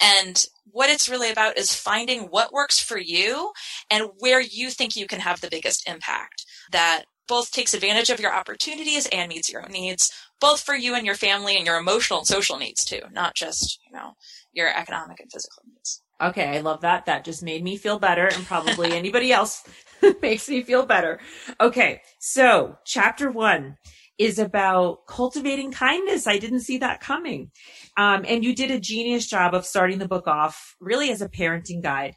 And 0.00 0.44
what 0.64 0.90
it's 0.90 1.08
really 1.08 1.30
about 1.30 1.58
is 1.58 1.74
finding 1.74 2.22
what 2.22 2.52
works 2.52 2.80
for 2.80 2.98
you 2.98 3.52
and 3.90 4.10
where 4.18 4.40
you 4.40 4.70
think 4.70 4.96
you 4.96 5.06
can 5.06 5.20
have 5.20 5.40
the 5.40 5.50
biggest 5.50 5.88
impact 5.88 6.44
that 6.72 7.04
both 7.28 7.50
takes 7.50 7.74
advantage 7.74 8.10
of 8.10 8.20
your 8.20 8.34
opportunities 8.34 9.06
and 9.06 9.28
meets 9.28 9.50
your 9.50 9.62
own 9.62 9.72
needs, 9.72 10.12
both 10.40 10.60
for 10.60 10.74
you 10.74 10.94
and 10.94 11.06
your 11.06 11.14
family 11.14 11.56
and 11.56 11.66
your 11.66 11.78
emotional 11.78 12.20
and 12.20 12.26
social 12.26 12.58
needs 12.58 12.84
too, 12.84 13.00
not 13.12 13.34
just, 13.34 13.78
you 13.86 13.96
know, 13.96 14.12
your 14.52 14.68
economic 14.68 15.20
and 15.20 15.30
physical 15.30 15.62
needs. 15.66 16.02
Okay, 16.20 16.56
I 16.56 16.60
love 16.60 16.80
that. 16.80 17.06
That 17.06 17.24
just 17.24 17.42
made 17.42 17.62
me 17.62 17.76
feel 17.76 17.98
better 17.98 18.26
and 18.26 18.46
probably 18.46 18.92
anybody 18.96 19.32
else 19.32 19.64
makes 20.22 20.48
me 20.48 20.62
feel 20.62 20.86
better. 20.86 21.20
Okay, 21.60 22.00
so 22.18 22.78
chapter 22.84 23.30
one 23.30 23.76
is 24.18 24.38
about 24.38 25.06
cultivating 25.06 25.72
kindness. 25.72 26.26
I 26.26 26.38
didn't 26.38 26.60
see 26.60 26.78
that 26.78 27.00
coming. 27.00 27.50
Um, 27.98 28.24
and 28.26 28.44
you 28.44 28.54
did 28.54 28.70
a 28.70 28.80
genius 28.80 29.26
job 29.26 29.54
of 29.54 29.66
starting 29.66 29.98
the 29.98 30.08
book 30.08 30.26
off 30.26 30.74
really 30.80 31.10
as 31.10 31.20
a 31.20 31.28
parenting 31.28 31.82
guide. 31.82 32.14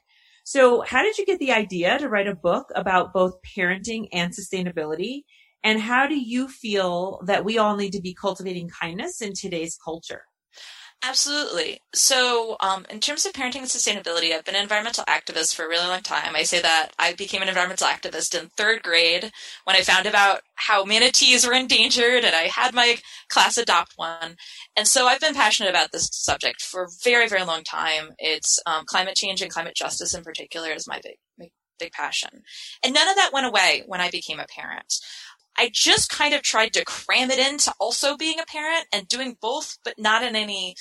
So 0.50 0.82
how 0.82 1.04
did 1.04 1.20
you 1.20 1.28
get 1.28 1.38
the 1.38 1.52
idea 1.52 2.00
to 2.00 2.10
write 2.10 2.28
a 2.28 2.34
book 2.34 2.72
about 2.74 3.14
both 3.14 3.40
parenting 3.44 4.08
and 4.12 4.34
sustainability? 4.34 5.26
And 5.64 5.80
how 5.80 6.08
do 6.08 6.16
you 6.20 6.48
feel 6.48 7.22
that 7.28 7.46
we 7.46 7.60
all 7.60 7.76
need 7.76 7.94
to 7.94 8.02
be 8.02 8.16
cultivating 8.16 8.68
kindness 8.70 9.22
in 9.22 9.34
today's 9.34 9.78
culture? 9.78 10.24
Absolutely. 11.02 11.80
So, 11.94 12.58
um, 12.60 12.86
in 12.90 13.00
terms 13.00 13.26
of 13.26 13.32
parenting 13.32 13.60
and 13.60 13.68
sustainability, 13.68 14.34
I've 14.34 14.44
been 14.44 14.56
an 14.56 14.62
environmental 14.64 15.06
activist 15.06 15.56
for 15.56 15.64
a 15.64 15.70
really 15.70 15.88
long 15.88 16.02
time. 16.02 16.36
I 16.36 16.44
say 16.44 16.62
that 16.62 16.90
I 17.00 17.14
became 17.14 17.42
an 17.42 17.48
environmental 17.48 17.88
activist 17.88 18.38
in 18.38 18.50
third 18.50 18.84
grade 18.84 19.32
when 19.64 19.78
I 19.78 19.82
found 19.82 20.08
about 20.08 20.42
how 20.56 20.84
manatees 20.84 21.48
were 21.48 21.54
endangered 21.54 22.26
and 22.26 22.36
I 22.36 22.44
had 22.54 22.74
my 22.74 22.98
class 23.30 23.58
adopt 23.58 23.94
one. 23.96 24.36
And 24.76 24.88
so 24.90 25.08
I've 25.08 25.22
been 25.22 25.34
passionate 25.34 25.70
about 25.70 25.94
this 25.94 26.10
subject 26.12 26.62
for 26.62 26.84
a 26.84 26.90
very, 27.02 27.30
very 27.30 27.46
long 27.46 27.64
time. 27.64 28.10
It's 28.18 28.62
um, 28.66 28.84
climate 28.86 29.16
change 29.16 29.42
and 29.42 29.50
climate 29.52 29.76
justice 29.76 30.14
in 30.14 30.24
particular 30.24 30.72
is 30.72 30.86
my 30.86 31.00
big, 31.02 31.16
big, 31.38 31.52
big 31.80 31.92
passion. 31.94 32.44
And 32.84 32.94
none 32.94 33.08
of 33.08 33.16
that 33.16 33.32
went 33.32 33.46
away 33.48 33.84
when 33.88 34.02
I 34.02 34.10
became 34.10 34.40
a 34.40 34.48
parent. 34.54 34.96
I 35.60 35.70
just 35.74 36.10
kind 36.10 36.34
of 36.34 36.42
tried 36.42 36.72
to 36.74 36.86
cram 36.86 37.30
it 37.30 37.38
into 37.38 37.74
also 37.82 38.16
being 38.16 38.40
a 38.40 38.46
parent 38.46 38.86
and 38.94 39.10
doing 39.10 39.36
both, 39.42 39.78
but 39.84 39.96
not 39.98 40.24
in 40.24 40.34
any 40.38 40.76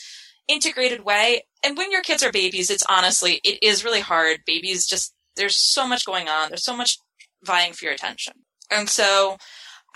integrated 0.47 1.05
way. 1.05 1.43
And 1.65 1.77
when 1.77 1.91
your 1.91 2.03
kids 2.03 2.23
are 2.23 2.31
babies, 2.31 2.71
it's 2.71 2.85
honestly, 2.89 3.41
it 3.43 3.59
is 3.61 3.85
really 3.85 4.01
hard. 4.01 4.39
Babies 4.47 4.87
just, 4.87 5.15
there's 5.35 5.57
so 5.57 5.87
much 5.87 6.07
going 6.07 6.29
on. 6.29 6.51
There's 6.51 6.65
so 6.65 6.77
much 6.77 6.99
vying 7.45 7.73
for 7.73 7.87
your 7.87 7.95
attention. 7.95 8.35
And 8.71 8.89
so 8.89 9.37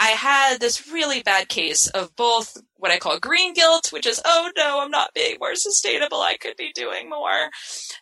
I 0.01 0.09
had 0.09 0.59
this 0.59 0.91
really 0.91 1.23
bad 1.23 1.49
case 1.49 1.87
of 1.89 2.17
both 2.17 2.57
what 2.75 2.91
I 2.91 2.99
call 2.99 3.21
green 3.21 3.55
guilt, 3.55 3.93
which 3.93 4.05
is, 4.05 4.21
oh 4.25 4.51
no, 4.57 4.81
I'm 4.81 4.91
not 4.91 5.15
being 5.15 5.37
more 5.39 5.55
sustainable. 5.55 6.21
I 6.21 6.37
could 6.37 6.57
be 6.57 6.73
doing 6.75 7.09
more. 7.09 7.51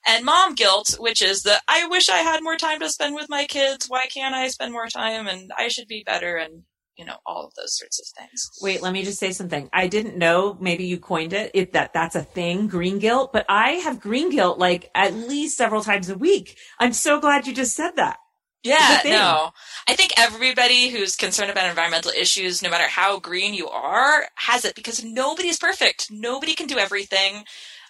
And 0.09 0.25
mom 0.25 0.55
guilt, 0.55 0.97
which 0.99 1.21
is 1.21 1.43
the, 1.43 1.61
I 1.69 1.87
wish 1.89 2.09
I 2.09 2.19
had 2.19 2.43
more 2.43 2.57
time 2.57 2.81
to 2.81 2.89
spend 2.89 3.15
with 3.15 3.29
my 3.29 3.45
kids. 3.45 3.87
Why 3.87 4.05
can't 4.11 4.35
I 4.35 4.49
spend 4.49 4.73
more 4.73 4.87
time? 4.87 5.27
And 5.27 5.51
I 5.59 5.69
should 5.69 5.89
be 5.89 6.03
better. 6.07 6.37
And 6.37 6.63
you 7.01 7.07
know 7.07 7.17
all 7.25 7.47
of 7.47 7.55
those 7.55 7.77
sorts 7.79 7.99
of 7.99 8.07
things. 8.17 8.51
Wait 8.61 8.83
let 8.83 8.93
me 8.93 9.03
just 9.03 9.19
say 9.19 9.33
something. 9.33 9.71
I 9.73 9.87
didn't 9.87 10.19
know 10.19 10.59
maybe 10.61 10.85
you 10.85 10.99
coined 10.99 11.33
it 11.33 11.51
if 11.55 11.73
that 11.73 11.95
that's 11.95 12.15
a 12.15 12.23
thing 12.23 12.67
green 12.67 12.99
guilt 12.99 13.33
but 13.33 13.47
i 13.49 13.71
have 13.85 14.01
green 14.01 14.31
guilt 14.31 14.59
like 14.59 14.91
at 14.95 15.15
least 15.15 15.57
several 15.57 15.83
times 15.83 16.11
a 16.11 16.19
week. 16.19 16.59
I'm 16.79 16.93
so 16.93 17.19
glad 17.19 17.47
you 17.47 17.55
just 17.55 17.75
said 17.75 17.93
that. 17.97 18.19
Yeah 18.63 19.01
no. 19.07 19.51
I 19.89 19.97
think 19.97 20.13
everybody 20.19 20.91
who's 20.91 21.17
concerned 21.17 21.51
about 21.51 21.71
environmental 21.71 22.13
issues 22.13 22.63
no 22.63 22.69
matter 22.69 22.87
how 22.87 23.19
green 23.19 23.55
you 23.55 23.71
are 23.71 24.29
has 24.35 24.67
it 24.67 24.75
because 24.75 25.03
nobody's 25.03 25.59
perfect. 25.59 26.09
Nobody 26.11 26.55
can 26.55 26.67
do 26.67 26.77
everything. 26.77 27.45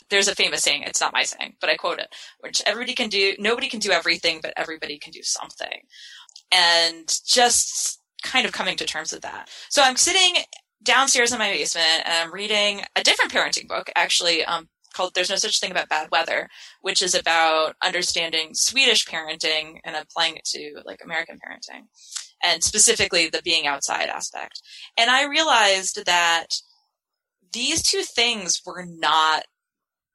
There's 0.08 0.28
a 0.28 0.36
famous 0.36 0.62
saying 0.62 0.84
it's 0.84 1.00
not 1.00 1.12
my 1.12 1.24
saying 1.24 1.56
but 1.60 1.68
i 1.68 1.76
quote 1.76 1.98
it 1.98 2.14
which 2.38 2.62
everybody 2.64 2.94
can 2.94 3.08
do 3.08 3.34
nobody 3.40 3.68
can 3.68 3.80
do 3.80 3.90
everything 3.90 4.38
but 4.40 4.54
everybody 4.56 4.98
can 4.98 5.10
do 5.10 5.22
something. 5.24 5.82
And 6.52 7.08
just 7.26 7.99
kind 8.22 8.46
of 8.46 8.52
coming 8.52 8.76
to 8.76 8.84
terms 8.84 9.12
with 9.12 9.22
that. 9.22 9.48
So 9.68 9.82
I'm 9.82 9.96
sitting 9.96 10.42
downstairs 10.82 11.32
in 11.32 11.38
my 11.38 11.50
basement 11.50 12.02
and 12.04 12.14
I'm 12.14 12.32
reading 12.32 12.82
a 12.96 13.02
different 13.02 13.32
parenting 13.32 13.68
book, 13.68 13.90
actually, 13.96 14.44
um, 14.44 14.68
called 14.94 15.12
There's 15.14 15.30
No 15.30 15.36
Such 15.36 15.60
Thing 15.60 15.70
About 15.70 15.88
Bad 15.88 16.08
Weather, 16.10 16.48
which 16.80 17.02
is 17.02 17.14
about 17.14 17.74
understanding 17.82 18.50
Swedish 18.54 19.06
parenting 19.06 19.78
and 19.84 19.94
applying 19.96 20.36
it 20.36 20.44
to 20.46 20.80
like 20.84 21.00
American 21.04 21.36
parenting 21.36 21.84
and 22.42 22.62
specifically 22.64 23.28
the 23.28 23.42
being 23.42 23.66
outside 23.66 24.08
aspect. 24.08 24.60
And 24.98 25.10
I 25.10 25.26
realized 25.26 26.04
that 26.06 26.46
these 27.52 27.82
two 27.82 28.02
things 28.02 28.62
were 28.64 28.84
not 28.86 29.44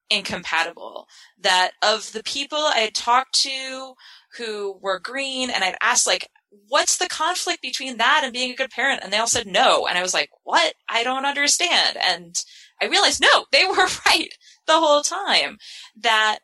incompatible. 0.09 1.07
That 1.39 1.71
of 1.81 2.12
the 2.12 2.24
people 2.24 2.59
I 2.59 2.79
had 2.79 2.95
talked 2.95 3.33
to 3.41 3.93
who 4.38 4.77
were 4.81 5.00
green 5.00 5.50
and 5.50 5.63
I'd 5.63 5.77
asked 5.81 6.07
like, 6.07 6.27
what's 6.67 6.97
the 6.97 7.07
conflict 7.07 7.62
between 7.62 7.97
that 7.97 8.21
and 8.24 8.33
being 8.33 8.51
a 8.51 8.55
good 8.55 8.69
parent? 8.69 9.01
And 9.03 9.12
they 9.12 9.17
all 9.17 9.27
said 9.27 9.47
no. 9.47 9.88
And 9.88 9.97
I 9.97 10.01
was 10.01 10.13
like, 10.13 10.29
what? 10.43 10.74
I 10.89 11.03
don't 11.03 11.25
understand. 11.25 11.97
And 12.03 12.35
I 12.81 12.85
realized 12.85 13.21
no, 13.21 13.45
they 13.51 13.65
were 13.67 13.88
right 14.05 14.29
the 14.67 14.79
whole 14.79 15.01
time 15.01 15.57
that 16.01 16.39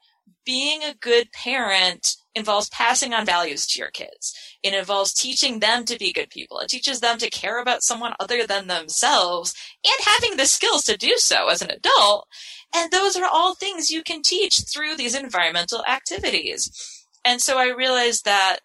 being 0.45 0.83
a 0.83 0.95
good 0.99 1.31
parent 1.31 2.15
involves 2.33 2.69
passing 2.69 3.13
on 3.13 3.25
values 3.25 3.67
to 3.67 3.79
your 3.79 3.91
kids. 3.91 4.33
It 4.63 4.73
involves 4.73 5.13
teaching 5.13 5.59
them 5.59 5.85
to 5.85 5.97
be 5.97 6.13
good 6.13 6.29
people. 6.29 6.59
It 6.59 6.69
teaches 6.69 6.99
them 6.99 7.17
to 7.17 7.29
care 7.29 7.61
about 7.61 7.83
someone 7.83 8.13
other 8.19 8.47
than 8.47 8.67
themselves 8.67 9.53
and 9.83 10.05
having 10.05 10.37
the 10.37 10.45
skills 10.45 10.83
to 10.85 10.97
do 10.97 11.15
so 11.17 11.49
as 11.49 11.61
an 11.61 11.71
adult. 11.71 12.27
And 12.73 12.89
those 12.91 13.17
are 13.17 13.27
all 13.31 13.53
things 13.53 13.91
you 13.91 14.01
can 14.01 14.21
teach 14.21 14.61
through 14.61 14.95
these 14.95 15.13
environmental 15.13 15.83
activities. 15.85 17.05
And 17.25 17.41
so 17.41 17.57
I 17.57 17.67
realized 17.67 18.25
that 18.25 18.59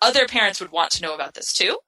other 0.00 0.26
parents 0.26 0.60
would 0.60 0.72
want 0.72 0.90
to 0.92 1.02
know 1.02 1.14
about 1.14 1.34
this 1.34 1.52
too. 1.52 1.78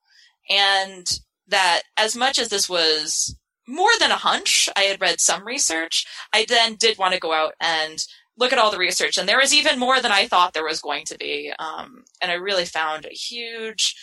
And 0.51 1.11
that 1.47 1.83
as 1.97 2.17
much 2.17 2.39
as 2.39 2.49
this 2.49 2.69
was 2.69 3.37
more 3.67 3.91
than 4.01 4.11
a 4.11 4.17
hunch, 4.17 4.69
I 4.77 4.83
had 4.83 5.01
read 5.01 5.21
some 5.21 5.47
research, 5.47 6.07
I 6.33 6.47
then 6.49 6.77
did 6.77 6.99
want 6.99 7.15
to 7.15 7.21
go 7.21 7.33
out 7.33 7.53
and 7.61 8.03
look 8.39 8.53
at 8.53 8.59
all 8.59 8.71
the 8.71 8.79
research. 8.79 9.19
And 9.19 9.29
there 9.29 9.39
was 9.39 9.53
even 9.53 9.79
more 9.79 10.01
than 10.01 10.13
I 10.13 10.27
thought 10.27 10.55
there 10.55 10.65
was 10.65 10.81
going 10.81 11.05
to 11.07 11.19
be. 11.19 11.53
Um, 11.59 12.05
and 12.23 12.31
I 12.31 12.35
really 12.35 12.65
found 12.65 13.05
a 13.05 13.15
huge 13.15 13.95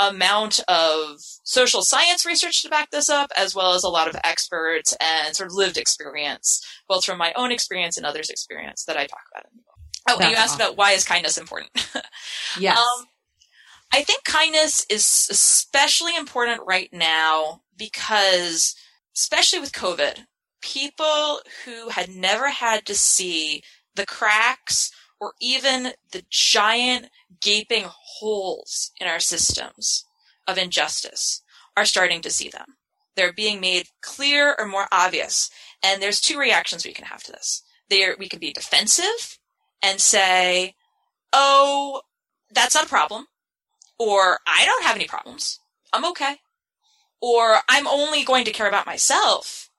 amount 0.00 0.60
of 0.68 1.16
social 1.44 1.82
science 1.82 2.24
research 2.24 2.62
to 2.62 2.68
back 2.68 2.90
this 2.90 3.08
up, 3.08 3.30
as 3.36 3.54
well 3.54 3.74
as 3.74 3.82
a 3.82 3.88
lot 3.88 4.08
of 4.08 4.16
experts 4.22 4.96
and 5.00 5.34
sort 5.34 5.48
of 5.48 5.54
lived 5.54 5.76
experience, 5.76 6.64
both 6.88 7.04
from 7.04 7.18
my 7.18 7.32
own 7.34 7.50
experience 7.50 7.96
and 7.96 8.06
others' 8.06 8.30
experience 8.30 8.84
that 8.84 8.96
I 8.96 9.06
talk 9.06 9.22
about 9.32 9.46
in 9.50 9.56
the 9.56 9.62
book. 9.62 9.78
Oh, 10.08 10.12
That's 10.12 10.20
and 10.20 10.30
you 10.30 10.36
asked 10.36 10.54
awesome. 10.54 10.66
about 10.66 10.76
why 10.76 10.92
is 10.92 11.04
kindness 11.04 11.38
important? 11.38 11.70
yes. 12.60 12.78
Um, 12.78 13.06
I 13.92 14.02
think 14.02 14.24
kindness 14.24 14.84
is 14.90 15.28
especially 15.30 16.14
important 16.16 16.60
right 16.66 16.92
now 16.92 17.62
because, 17.76 18.74
especially 19.16 19.60
with 19.60 19.72
COVID, 19.72 20.26
people 20.60 21.40
who 21.64 21.88
had 21.88 22.10
never 22.10 22.50
had 22.50 22.84
to 22.86 22.94
see 22.94 23.62
the 23.94 24.04
cracks 24.06 24.92
or 25.20 25.32
even 25.40 25.92
the 26.12 26.24
giant 26.30 27.08
gaping 27.40 27.86
holes 27.88 28.92
in 29.00 29.08
our 29.08 29.20
systems 29.20 30.04
of 30.46 30.58
injustice 30.58 31.42
are 31.76 31.84
starting 31.84 32.20
to 32.22 32.30
see 32.30 32.48
them. 32.48 32.76
They're 33.16 33.32
being 33.32 33.60
made 33.60 33.88
clear 34.02 34.54
or 34.58 34.66
more 34.66 34.86
obvious. 34.92 35.50
And 35.82 36.00
there's 36.00 36.20
two 36.20 36.38
reactions 36.38 36.84
we 36.84 36.92
can 36.92 37.06
have 37.06 37.22
to 37.24 37.32
this. 37.32 37.62
There, 37.88 38.14
we 38.18 38.28
can 38.28 38.38
be 38.38 38.52
defensive 38.52 39.38
and 39.82 40.00
say, 40.00 40.74
oh, 41.32 42.02
that's 42.52 42.74
not 42.74 42.84
a 42.84 42.88
problem 42.88 43.26
or 43.98 44.38
I 44.46 44.64
don't 44.64 44.84
have 44.84 44.96
any 44.96 45.06
problems. 45.06 45.60
I'm 45.92 46.04
okay. 46.06 46.36
Or 47.20 47.58
I'm 47.68 47.86
only 47.86 48.24
going 48.24 48.44
to 48.44 48.52
care 48.52 48.68
about 48.68 48.86
myself. 48.86 49.70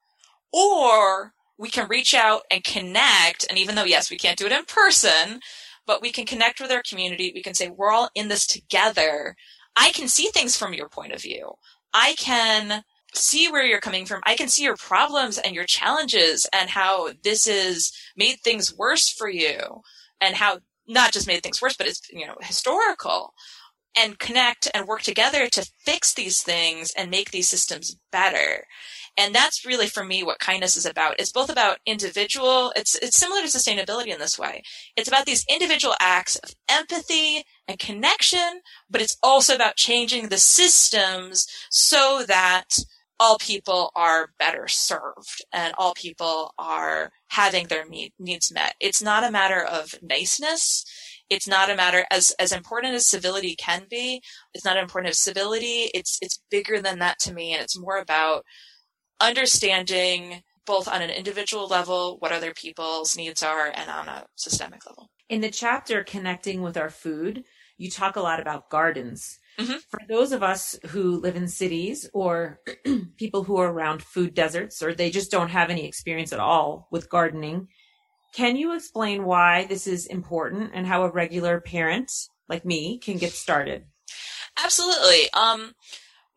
Or 0.51 1.33
we 1.57 1.69
can 1.69 1.87
reach 1.87 2.13
out 2.13 2.43
and 2.51 2.63
connect. 2.63 3.45
And 3.49 3.57
even 3.57 3.75
though, 3.75 3.83
yes, 3.83 4.09
we 4.09 4.17
can't 4.17 4.37
do 4.37 4.45
it 4.45 4.51
in 4.51 4.65
person, 4.65 5.39
but 5.85 6.01
we 6.01 6.11
can 6.11 6.25
connect 6.25 6.59
with 6.59 6.71
our 6.71 6.83
community. 6.87 7.31
We 7.33 7.43
can 7.43 7.53
say, 7.53 7.69
we're 7.69 7.91
all 7.91 8.09
in 8.15 8.27
this 8.27 8.45
together. 8.45 9.35
I 9.75 9.91
can 9.91 10.07
see 10.07 10.27
things 10.27 10.57
from 10.57 10.73
your 10.73 10.89
point 10.89 11.13
of 11.13 11.21
view. 11.21 11.53
I 11.93 12.15
can 12.17 12.83
see 13.13 13.49
where 13.49 13.65
you're 13.65 13.79
coming 13.79 14.05
from. 14.05 14.21
I 14.25 14.35
can 14.35 14.47
see 14.47 14.63
your 14.63 14.77
problems 14.77 15.37
and 15.37 15.55
your 15.55 15.65
challenges 15.65 16.47
and 16.53 16.69
how 16.69 17.11
this 17.23 17.45
has 17.45 17.91
made 18.15 18.39
things 18.39 18.75
worse 18.75 19.09
for 19.09 19.29
you 19.29 19.81
and 20.21 20.35
how 20.35 20.59
not 20.87 21.11
just 21.11 21.27
made 21.27 21.41
things 21.41 21.61
worse, 21.61 21.75
but 21.75 21.87
it's, 21.87 22.01
you 22.11 22.25
know, 22.25 22.35
historical. 22.41 23.33
And 23.99 24.17
connect 24.17 24.69
and 24.73 24.87
work 24.87 25.01
together 25.01 25.47
to 25.47 25.69
fix 25.79 26.13
these 26.13 26.41
things 26.41 26.91
and 26.97 27.11
make 27.11 27.31
these 27.31 27.49
systems 27.49 27.97
better. 28.11 28.65
And 29.17 29.35
that's 29.35 29.65
really 29.65 29.87
for 29.87 30.05
me 30.05 30.23
what 30.23 30.39
kindness 30.39 30.77
is 30.77 30.85
about. 30.85 31.19
It's 31.19 31.31
both 31.31 31.49
about 31.49 31.79
individual, 31.85 32.71
it's 32.75 32.95
it's 32.95 33.17
similar 33.17 33.41
to 33.41 33.47
sustainability 33.47 34.07
in 34.07 34.19
this 34.19 34.39
way. 34.39 34.63
It's 34.95 35.09
about 35.09 35.25
these 35.25 35.45
individual 35.49 35.95
acts 35.99 36.37
of 36.37 36.51
empathy 36.69 37.43
and 37.67 37.77
connection, 37.77 38.61
but 38.89 39.01
it's 39.01 39.17
also 39.21 39.55
about 39.55 39.75
changing 39.75 40.29
the 40.29 40.37
systems 40.37 41.45
so 41.69 42.23
that 42.27 42.77
all 43.19 43.37
people 43.37 43.91
are 43.95 44.31
better 44.39 44.67
served 44.69 45.43
and 45.51 45.73
all 45.77 45.93
people 45.93 46.53
are 46.57 47.11
having 47.27 47.67
their 47.67 47.83
needs 47.85 48.51
met. 48.53 48.75
It's 48.79 49.01
not 49.01 49.25
a 49.25 49.31
matter 49.31 49.61
of 49.61 49.95
niceness. 50.01 50.85
It's 51.29 51.47
not 51.47 51.69
a 51.69 51.75
matter 51.75 52.05
as 52.11 52.31
as 52.39 52.51
important 52.51 52.95
as 52.95 53.07
civility 53.07 53.55
can 53.55 53.85
be. 53.89 54.21
It's 54.53 54.65
not 54.65 54.77
important 54.77 55.11
as 55.11 55.19
civility. 55.19 55.89
It's 55.93 56.17
it's 56.21 56.41
bigger 56.49 56.81
than 56.81 56.99
that 56.99 57.19
to 57.19 57.33
me, 57.33 57.53
and 57.53 57.61
it's 57.61 57.77
more 57.77 57.97
about 57.97 58.45
understanding 59.21 60.43
both 60.65 60.87
on 60.87 61.01
an 61.01 61.09
individual 61.09 61.67
level 61.67 62.17
what 62.19 62.31
other 62.31 62.53
people's 62.53 63.17
needs 63.17 63.41
are 63.41 63.71
and 63.73 63.89
on 63.89 64.07
a 64.07 64.25
systemic 64.35 64.85
level. 64.85 65.09
In 65.27 65.41
the 65.41 65.49
chapter 65.49 66.03
connecting 66.03 66.61
with 66.61 66.77
our 66.77 66.89
food, 66.89 67.43
you 67.77 67.89
talk 67.89 68.15
a 68.15 68.21
lot 68.21 68.39
about 68.39 68.69
gardens. 68.69 69.39
Mm-hmm. 69.57 69.77
For 69.89 69.99
those 70.07 70.31
of 70.31 70.43
us 70.43 70.77
who 70.89 71.19
live 71.19 71.35
in 71.35 71.47
cities 71.47 72.07
or 72.13 72.59
people 73.17 73.43
who 73.43 73.57
are 73.57 73.71
around 73.71 74.03
food 74.03 74.33
deserts 74.33 74.83
or 74.83 74.93
they 74.93 75.09
just 75.09 75.31
don't 75.31 75.49
have 75.49 75.69
any 75.69 75.87
experience 75.87 76.33
at 76.33 76.39
all 76.39 76.87
with 76.91 77.09
gardening, 77.09 77.67
can 78.33 78.55
you 78.55 78.75
explain 78.75 79.25
why 79.25 79.65
this 79.65 79.87
is 79.87 80.05
important 80.05 80.71
and 80.73 80.85
how 80.85 81.03
a 81.03 81.11
regular 81.11 81.59
parent 81.59 82.11
like 82.47 82.65
me 82.65 82.97
can 82.97 83.17
get 83.17 83.33
started? 83.33 83.85
Absolutely. 84.63 85.31
Um, 85.33 85.73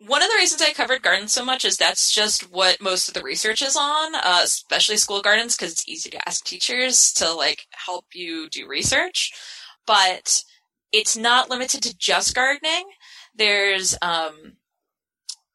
one 0.07 0.23
of 0.23 0.29
the 0.29 0.37
reasons 0.37 0.63
I 0.63 0.73
covered 0.73 1.03
gardens 1.03 1.33
so 1.33 1.45
much 1.45 1.65
is 1.65 1.77
that's 1.77 2.13
just 2.13 2.51
what 2.51 2.81
most 2.81 3.09
of 3.09 3.15
the 3.15 3.23
research 3.23 3.63
is 3.63 3.77
on, 3.77 4.15
uh, 4.15 4.41
especially 4.43 4.97
school 4.97 5.23
gardens, 5.23 5.57
because 5.57 5.73
it's 5.73 5.89
easy 5.89 6.11
to 6.11 6.29
ask 6.29 6.45
teachers 6.45 7.13
to 7.15 7.33
like 7.33 7.67
help 7.73 8.07
you 8.13 8.49
do 8.49 8.67
research. 8.67 9.33
But 9.87 10.43
it's 10.93 11.17
not 11.17 11.51
limited 11.51 11.83
to 11.85 11.97
just 11.97 12.35
gardening. 12.35 12.85
There's, 13.35 13.97
um, 14.03 14.57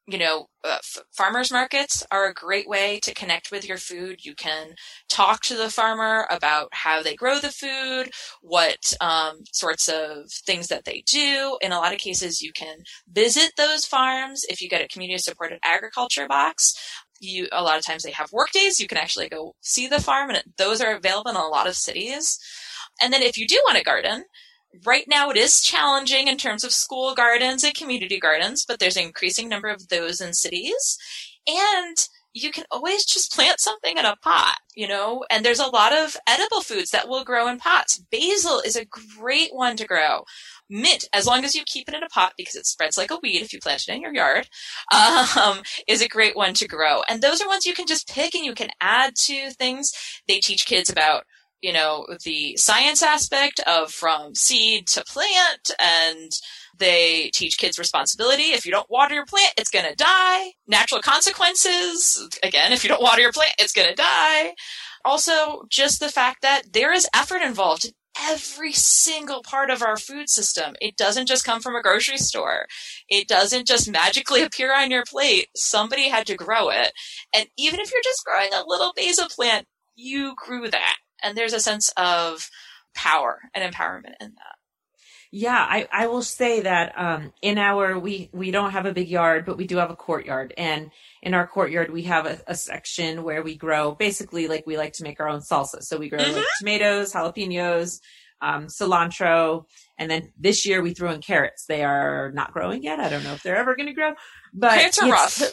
you 0.08 0.18
know, 0.18 0.48
uh, 0.64 0.78
f- 0.80 1.04
farmers 1.12 1.52
markets 1.52 2.06
are 2.12 2.28
a 2.28 2.34
great 2.34 2.68
way 2.68 3.00
to 3.02 3.14
connect 3.14 3.52
with 3.52 3.68
your 3.68 3.78
food. 3.78 4.24
You 4.24 4.36
can 4.36 4.76
talk 5.10 5.42
to 5.44 5.56
the 5.56 5.70
farmer 5.70 6.26
about 6.30 6.70
how 6.72 7.04
they 7.04 7.14
grow 7.14 7.40
the 7.40 7.52
food, 7.52 8.12
what 8.42 8.94
um, 9.02 9.44
sorts 9.52 9.90
of 9.90 10.32
things 10.46 10.68
that 10.68 10.86
they 10.86 11.04
do. 11.06 11.58
In 11.62 11.74
a 11.74 11.78
lot 11.78 11.94
of 11.94 12.00
cases, 12.00 12.42
you 12.42 12.54
can 12.54 12.78
visit 13.12 13.52
those 13.58 13.86
farms 13.86 14.46
if 14.50 14.62
you 14.62 14.70
get 14.70 14.84
a 14.84 14.88
community 14.88 15.18
supported 15.18 15.60
agriculture 15.64 16.28
box. 16.28 16.74
You 17.20 17.48
a 17.52 17.64
lot 17.64 17.78
of 17.78 17.86
times 17.86 18.04
they 18.04 18.12
have 18.12 18.32
work 18.32 18.52
days. 18.52 18.80
You 18.80 18.88
can 18.88 18.98
actually 18.98 19.28
go 19.28 19.56
see 19.62 19.88
the 19.88 20.02
farm, 20.02 20.30
and 20.30 20.42
those 20.58 20.80
are 20.82 20.96
available 20.96 21.32
in 21.32 21.38
a 21.38 21.48
lot 21.48 21.68
of 21.68 21.76
cities. 21.76 22.40
And 23.02 23.12
then 23.12 23.22
if 23.22 23.38
you 23.38 23.48
do 23.48 23.62
want 23.66 23.78
to 23.78 23.84
garden, 23.84 24.24
right 24.86 25.06
now 25.08 25.30
it 25.30 25.38
is 25.38 25.62
challenging 25.62 26.28
in 26.28 26.38
terms 26.38 26.64
of 26.64 26.72
school 26.72 27.16
gardens 27.16 27.64
and 27.64 27.74
community 27.74 28.20
gardens, 28.20 28.66
but 28.68 28.80
there's 28.80 28.98
an 28.98 29.04
increasing 29.04 29.50
number 29.50 29.70
of 29.70 29.88
those 29.90 30.22
in 30.22 30.34
cities. 30.34 30.98
And 31.48 31.98
you 32.34 32.52
can 32.52 32.66
always 32.72 33.06
just 33.06 33.34
plant 33.34 33.60
something 33.60 33.98
in 33.98 34.06
a 34.06 34.16
pot, 34.18 34.58
you 34.76 34.88
know, 34.88 35.26
and 35.32 35.44
there's 35.44 35.60
a 35.60 35.68
lot 35.68 35.94
of 35.94 36.16
edible 36.28 36.62
foods 36.62 36.92
that 36.92 37.08
will 37.08 37.24
grow 37.24 37.48
in 37.48 37.58
pots. 37.58 38.00
Basil 38.12 38.60
is 38.60 38.76
a 38.76 38.86
great 39.18 39.50
one 39.54 39.76
to 39.78 39.88
grow. 39.88 40.24
Mint, 40.70 41.06
as 41.14 41.26
long 41.26 41.46
as 41.46 41.56
you 41.56 41.64
keep 41.66 41.88
it 41.88 41.96
in 41.96 42.04
a 42.04 42.10
pot 42.10 42.34
because 42.38 42.56
it 42.56 42.66
spreads 42.66 42.98
like 42.98 43.10
a 43.10 43.20
weed 43.24 43.42
if 43.42 43.54
you 43.54 43.60
plant 43.60 43.86
it 43.88 43.94
in 43.94 44.02
your 44.02 44.14
yard, 44.14 44.48
um, 45.38 45.62
is 45.88 46.02
a 46.02 46.08
great 46.08 46.36
one 46.36 46.54
to 46.56 46.68
grow. 46.68 47.02
And 47.10 47.22
those 47.22 47.42
are 47.42 47.48
ones 47.48 47.66
you 47.66 47.74
can 47.74 47.88
just 47.88 48.10
pick 48.10 48.36
and 48.36 48.46
you 48.46 48.54
can 48.54 48.70
add 48.82 49.16
to 49.24 49.52
things. 49.52 49.92
They 50.28 50.40
teach 50.40 50.66
kids 50.66 50.90
about 50.90 51.24
you 51.62 51.74
know, 51.74 52.06
the 52.24 52.56
science 52.58 53.02
aspect 53.02 53.60
of 53.62 53.92
from 53.92 54.36
seed 54.36 54.88
to 54.88 55.04
plant 55.06 55.72
and 55.80 56.32
they 56.78 57.32
teach 57.34 57.58
kids 57.58 57.80
responsibility. 57.80 58.52
If 58.52 58.66
you 58.66 58.72
don't 58.72 58.90
water 58.90 59.16
your 59.16 59.26
plant, 59.26 59.54
it's 59.58 59.72
going 59.72 59.86
to 59.86 59.96
die. 59.96 60.52
Natural 60.68 61.02
consequences. 61.02 62.30
Again, 62.44 62.72
if 62.72 62.84
you 62.84 62.90
don't 62.90 63.02
water 63.02 63.22
your 63.22 63.32
plant, 63.32 63.54
it's 63.58 63.74
going 63.74 63.90
to 63.90 63.96
die. 63.96 64.54
Also, 65.04 65.64
just 65.70 66.00
the 66.00 66.10
fact 66.10 66.42
that 66.42 66.74
there 66.74 66.94
is 66.94 67.08
effort 67.16 67.42
involved 67.42 67.86
in 67.86 67.92
every 68.30 68.74
single 68.74 69.42
part 69.44 69.70
of 69.70 69.82
our 69.82 69.98
food 69.98 70.30
system. 70.30 70.76
It 70.82 70.98
doesn't 70.98 71.28
just 71.28 71.46
come 71.46 71.62
from 71.62 71.76
a 71.76 71.82
grocery 71.82 72.18
store. 72.18 72.66
It 73.10 73.28
doesn't 73.28 73.68
just 73.68 73.90
magically 73.90 74.42
appear 74.44 74.76
on 74.76 74.92
your 74.92 75.04
plate. 75.08 75.48
Somebody 75.56 76.10
had 76.10 76.28
to 76.28 76.36
grow 76.36 76.70
it. 76.70 76.92
And 77.34 77.48
even 77.58 77.80
if 77.80 77.92
you're 77.92 78.02
just 78.04 78.24
growing 78.26 78.50
a 78.54 78.68
little 78.68 78.94
basil 78.96 79.28
plant, 79.30 79.66
you 79.96 80.36
grew 80.38 80.70
that 80.70 80.98
and 81.24 81.38
there's 81.38 81.54
a 81.54 81.60
sense 81.60 81.92
of 81.98 82.50
power 82.96 83.40
and 83.54 83.74
empowerment 83.74 84.16
in 84.20 84.34
that. 84.36 84.58
Yeah, 85.32 85.58
I, 85.58 85.88
I 85.92 86.08
will 86.08 86.22
say 86.22 86.62
that 86.62 86.94
um, 86.98 87.34
in 87.42 87.58
our 87.58 88.00
we 88.00 88.30
we 88.32 88.52
don't 88.52 88.72
have 88.72 88.86
a 88.86 88.94
big 88.94 89.10
yard, 89.10 89.46
but 89.46 89.58
we 89.58 89.68
do 89.68 89.78
have 89.78 89.92
a 89.92 89.96
courtyard, 89.96 90.54
and 90.58 90.90
in 91.22 91.34
our 91.34 91.46
courtyard 91.46 91.92
we 91.92 92.04
have 92.04 92.26
a, 92.26 92.40
a 92.48 92.56
section 92.56 93.24
where 93.24 93.44
we 93.44 93.58
grow 93.58 93.94
basically 93.94 94.48
like 94.48 94.66
we 94.66 94.78
like 94.78 94.94
to 94.94 95.04
make 95.04 95.20
our 95.20 95.28
own 95.28 95.42
salsa. 95.42 95.84
So 95.84 95.98
we 95.98 96.10
grow 96.10 96.20
mm-hmm. 96.20 96.36
like 96.36 96.46
tomatoes, 96.60 97.12
jalapenos, 97.12 98.00
um, 98.42 98.68
cilantro, 98.68 99.66
and 99.98 100.10
then 100.10 100.32
this 100.40 100.66
year 100.66 100.82
we 100.82 100.94
threw 100.94 101.10
in 101.10 101.22
carrots. 101.22 101.66
They 101.66 101.84
are 101.84 102.32
not 102.34 102.54
growing 102.54 102.82
yet. 102.82 103.02
I 103.02 103.10
don't 103.10 103.24
know 103.26 103.34
if 103.34 103.44
they're 103.44 103.58
ever 103.58 103.76
going 103.76 103.88
to 103.88 103.94
grow, 103.94 104.14
but 104.54 104.80
carrots 104.80 105.00
are 105.00 105.12
rough. 105.12 105.44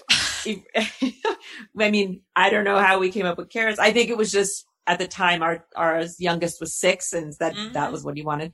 I 1.80 1.90
mean, 1.90 2.22
I 2.36 2.50
don't 2.50 2.64
know 2.64 2.78
how 2.78 3.00
we 3.00 3.10
came 3.10 3.26
up 3.26 3.38
with 3.38 3.50
carrots. 3.50 3.80
I 3.80 3.92
think 3.92 4.10
it 4.10 4.16
was 4.16 4.30
just 4.30 4.66
at 4.86 4.98
the 4.98 5.08
time 5.08 5.42
our 5.42 5.66
our 5.76 6.04
youngest 6.18 6.60
was 6.60 6.74
six 6.74 7.12
and 7.12 7.32
that 7.40 7.54
mm-hmm. 7.54 7.72
that 7.72 7.92
was 7.92 8.04
what 8.04 8.16
he 8.16 8.22
wanted. 8.22 8.52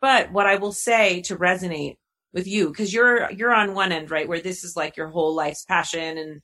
But 0.00 0.32
what 0.32 0.46
i 0.46 0.56
will 0.56 0.72
say 0.72 1.22
to 1.22 1.36
resonate 1.36 1.96
with 2.32 2.46
you 2.46 2.68
because 2.68 2.92
you're 2.92 3.30
you're 3.32 3.54
on 3.54 3.74
one 3.74 3.92
end 3.92 4.10
right 4.10 4.28
where 4.28 4.40
this 4.40 4.64
is 4.64 4.76
like 4.76 4.96
your 4.96 5.08
whole 5.08 5.34
life's 5.34 5.64
passion 5.64 6.18
and 6.18 6.42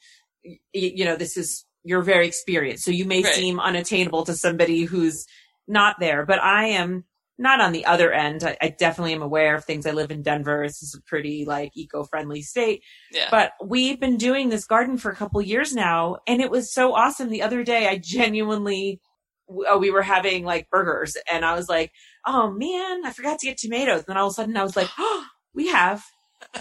you 0.72 1.04
know 1.04 1.16
this 1.16 1.36
is 1.36 1.64
you're 1.86 2.02
very 2.02 2.26
experienced. 2.26 2.84
So 2.84 2.90
you 2.90 3.04
may 3.04 3.22
right. 3.22 3.34
seem 3.34 3.60
unattainable 3.60 4.24
to 4.24 4.34
somebody 4.34 4.84
who's 4.84 5.26
not 5.66 5.96
there 5.98 6.26
but 6.26 6.42
i 6.42 6.66
am 6.66 7.04
not 7.36 7.60
on 7.60 7.72
the 7.72 7.84
other 7.86 8.12
end. 8.12 8.44
I, 8.44 8.56
I, 8.62 8.68
definitely 8.68 9.12
am 9.12 9.22
aware 9.22 9.56
of 9.56 9.64
things. 9.64 9.86
I 9.86 9.90
live 9.90 10.12
in 10.12 10.22
denver. 10.22 10.62
This 10.64 10.84
is 10.84 10.94
a 10.94 11.02
pretty 11.02 11.44
like 11.44 11.72
eco-friendly 11.74 12.42
state. 12.42 12.82
Yeah. 13.10 13.26
but 13.30 13.52
we've 13.64 13.98
been 13.98 14.18
doing 14.18 14.50
this 14.50 14.66
garden 14.66 14.98
for 14.98 15.10
a 15.10 15.16
couple 15.16 15.42
years 15.42 15.74
now 15.74 16.18
and 16.28 16.40
it 16.40 16.50
was 16.50 16.72
so 16.72 16.94
awesome. 16.94 17.30
The 17.30 17.42
other 17.42 17.64
day 17.64 17.88
i 17.88 17.98
genuinely 17.98 19.00
we 19.48 19.90
were 19.90 20.02
having 20.02 20.44
like 20.44 20.70
burgers 20.70 21.16
and 21.30 21.44
I 21.44 21.54
was 21.54 21.68
like, 21.68 21.92
oh 22.26 22.50
man, 22.50 23.04
I 23.04 23.12
forgot 23.12 23.38
to 23.40 23.46
get 23.46 23.58
tomatoes. 23.58 23.98
And 23.98 24.06
then 24.08 24.16
all 24.16 24.28
of 24.28 24.32
a 24.32 24.34
sudden 24.34 24.56
I 24.56 24.62
was 24.62 24.76
like, 24.76 24.88
oh, 24.98 25.26
we 25.54 25.68
have 25.68 26.02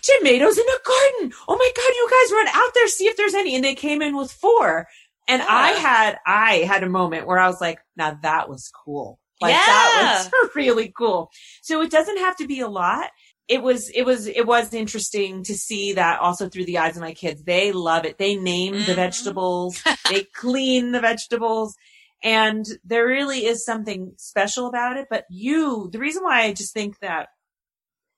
tomatoes 0.02 0.58
in 0.58 0.66
a 0.66 0.80
garden. 0.86 1.34
Oh 1.48 1.56
my 1.56 1.72
God, 1.76 1.94
you 1.96 2.08
guys 2.10 2.32
run 2.32 2.48
out 2.50 2.74
there, 2.74 2.88
see 2.88 3.06
if 3.06 3.18
there's 3.18 3.34
any. 3.34 3.56
And 3.56 3.64
they 3.64 3.76
came 3.76 4.02
in 4.02 4.16
with 4.16 4.32
four. 4.32 4.88
And 5.28 5.42
yeah. 5.42 5.48
I 5.50 5.70
had, 5.72 6.18
I 6.26 6.56
had 6.58 6.84
a 6.84 6.90
moment 6.90 7.28
where 7.28 7.40
I 7.40 7.48
was 7.48 7.62
like, 7.62 7.80
now 7.96 8.18
that 8.22 8.50
was 8.50 8.70
cool. 8.86 9.20
Like 9.42 9.54
yeah. 9.54 9.66
that 9.66 10.30
was 10.32 10.52
really 10.56 10.94
cool. 10.96 11.30
So 11.62 11.82
it 11.82 11.92
doesn't 11.92 12.20
have 12.20 12.36
to 12.38 12.48
be 12.48 12.60
a 12.60 12.68
lot. 12.68 13.10
It 13.48 13.62
was, 13.62 13.90
it 13.90 14.04
was, 14.04 14.28
it 14.28 14.46
was 14.46 14.74
interesting 14.74 15.44
to 15.44 15.54
see 15.54 15.94
that 15.94 16.20
also 16.20 16.48
through 16.48 16.66
the 16.66 16.78
eyes 16.78 16.96
of 16.96 17.02
my 17.02 17.14
kids. 17.14 17.44
They 17.44 17.72
love 17.72 18.06
it. 18.06 18.18
They 18.18 18.36
name 18.36 18.74
mm-hmm. 18.74 18.86
the 18.86 18.96
vegetables. 18.96 19.82
they 20.10 20.24
clean 20.24 20.92
the 20.92 21.02
vegetables 21.02 21.76
and 22.24 22.66
there 22.86 23.06
really 23.06 23.46
is 23.46 23.66
something 23.66 24.14
special 24.18 24.68
about 24.68 24.98
it. 24.98 25.08
But 25.10 25.26
you, 25.30 25.90
the 25.92 26.00
reason 26.00 26.24
why 26.24 26.44
I 26.44 26.54
just 26.54 26.74
think 26.74 27.00
that 27.00 27.28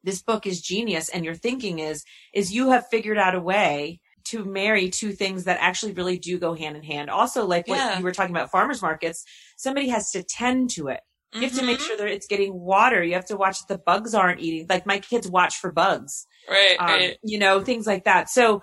this 0.03 0.21
book 0.21 0.45
is 0.45 0.61
genius 0.61 1.09
and 1.09 1.25
your 1.25 1.33
thinking 1.33 1.79
is, 1.79 2.03
is 2.33 2.53
you 2.53 2.69
have 2.69 2.87
figured 2.87 3.17
out 3.17 3.35
a 3.35 3.41
way 3.41 3.99
to 4.25 4.45
marry 4.45 4.89
two 4.89 5.11
things 5.11 5.45
that 5.45 5.57
actually 5.59 5.93
really 5.93 6.17
do 6.17 6.37
go 6.39 6.53
hand 6.53 6.77
in 6.77 6.83
hand. 6.83 7.09
Also, 7.09 7.45
like 7.45 7.67
what 7.67 7.77
yeah. 7.77 7.97
you 7.97 8.03
were 8.03 8.11
talking 8.11 8.35
about 8.35 8.51
farmers 8.51 8.81
markets, 8.81 9.23
somebody 9.57 9.89
has 9.89 10.11
to 10.11 10.23
tend 10.23 10.69
to 10.71 10.87
it. 10.87 11.01
You 11.33 11.41
have 11.41 11.55
to 11.55 11.65
make 11.65 11.79
mm-hmm. 11.79 11.87
sure 11.87 11.97
that 11.97 12.07
it's 12.07 12.27
getting 12.27 12.53
water. 12.57 13.03
You 13.03 13.15
have 13.15 13.25
to 13.25 13.35
watch 13.35 13.59
that 13.59 13.67
the 13.67 13.77
bugs 13.77 14.15
aren't 14.15 14.39
eating. 14.39 14.67
Like 14.69 14.85
my 14.85 14.99
kids 14.99 15.27
watch 15.27 15.57
for 15.57 15.69
bugs. 15.69 16.25
Right. 16.49 16.77
Um, 16.79 16.87
right. 16.87 17.17
You 17.23 17.39
know, 17.39 17.61
things 17.61 17.85
like 17.85 18.05
that. 18.05 18.29
So, 18.29 18.61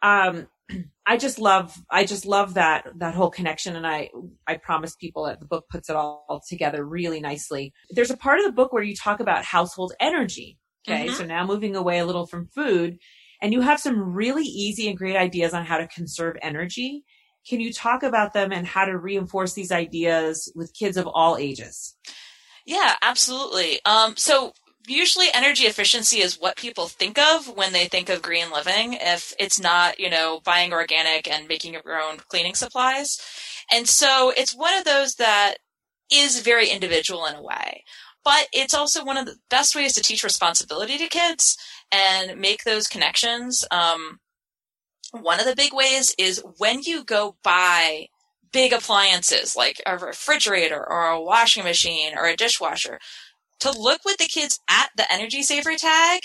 um, 0.00 0.46
I 1.06 1.16
just 1.16 1.38
love, 1.38 1.76
I 1.90 2.04
just 2.04 2.24
love 2.24 2.54
that, 2.54 2.86
that 2.96 3.14
whole 3.14 3.30
connection. 3.30 3.76
And 3.76 3.86
I, 3.86 4.10
I 4.46 4.56
promise 4.56 4.96
people 4.96 5.24
that 5.26 5.40
the 5.40 5.46
book 5.46 5.66
puts 5.68 5.90
it 5.90 5.96
all 5.96 6.42
together 6.48 6.84
really 6.84 7.20
nicely. 7.20 7.72
There's 7.90 8.10
a 8.10 8.16
part 8.16 8.38
of 8.38 8.46
the 8.46 8.52
book 8.52 8.72
where 8.72 8.82
you 8.82 8.94
talk 8.94 9.20
about 9.20 9.44
household 9.44 9.92
energy. 10.00 10.58
Okay. 10.88 11.06
Mm-hmm. 11.06 11.14
So 11.14 11.26
now 11.26 11.46
moving 11.46 11.76
away 11.76 11.98
a 11.98 12.06
little 12.06 12.26
from 12.26 12.46
food 12.48 12.98
and 13.42 13.52
you 13.52 13.60
have 13.60 13.80
some 13.80 14.14
really 14.14 14.44
easy 14.44 14.88
and 14.88 14.96
great 14.96 15.16
ideas 15.16 15.52
on 15.52 15.64
how 15.64 15.78
to 15.78 15.86
conserve 15.88 16.36
energy. 16.40 17.04
Can 17.46 17.60
you 17.60 17.72
talk 17.72 18.02
about 18.02 18.32
them 18.32 18.52
and 18.52 18.66
how 18.66 18.86
to 18.86 18.96
reinforce 18.96 19.52
these 19.52 19.70
ideas 19.70 20.50
with 20.54 20.72
kids 20.72 20.96
of 20.96 21.06
all 21.06 21.36
ages? 21.36 21.94
Yeah, 22.64 22.94
absolutely. 23.02 23.80
Um, 23.84 24.16
so 24.16 24.54
usually 24.86 25.26
energy 25.32 25.64
efficiency 25.64 26.18
is 26.18 26.40
what 26.40 26.56
people 26.56 26.86
think 26.88 27.18
of 27.18 27.48
when 27.56 27.72
they 27.72 27.86
think 27.86 28.08
of 28.08 28.22
green 28.22 28.50
living 28.52 28.94
if 29.00 29.34
it's 29.38 29.60
not 29.60 29.98
you 29.98 30.10
know 30.10 30.40
buying 30.44 30.72
organic 30.72 31.28
and 31.28 31.48
making 31.48 31.74
your 31.74 32.00
own 32.00 32.18
cleaning 32.28 32.54
supplies. 32.54 33.20
And 33.72 33.88
so 33.88 34.32
it's 34.36 34.54
one 34.54 34.76
of 34.76 34.84
those 34.84 35.14
that 35.16 35.56
is 36.12 36.40
very 36.40 36.68
individual 36.68 37.26
in 37.26 37.34
a 37.34 37.42
way 37.42 37.84
but 38.24 38.48
it's 38.52 38.74
also 38.74 39.04
one 39.04 39.18
of 39.18 39.26
the 39.26 39.36
best 39.50 39.76
ways 39.76 39.92
to 39.92 40.02
teach 40.02 40.24
responsibility 40.24 40.96
to 40.96 41.06
kids 41.06 41.56
and 41.92 42.40
make 42.40 42.64
those 42.64 42.88
connections. 42.88 43.64
Um, 43.70 44.18
one 45.12 45.38
of 45.38 45.46
the 45.46 45.54
big 45.54 45.72
ways 45.72 46.14
is 46.18 46.42
when 46.58 46.80
you 46.82 47.04
go 47.04 47.36
buy 47.44 48.08
big 48.52 48.72
appliances 48.72 49.54
like 49.54 49.82
a 49.84 49.98
refrigerator 49.98 50.78
or 50.78 51.06
a 51.08 51.20
washing 51.20 51.64
machine 51.64 52.16
or 52.16 52.26
a 52.26 52.36
dishwasher 52.36 52.98
to 53.60 53.70
look 53.70 54.00
with 54.04 54.16
the 54.18 54.28
kids 54.28 54.60
at 54.68 54.90
the 54.96 55.10
energy 55.12 55.42
saver 55.42 55.76
tag 55.76 56.20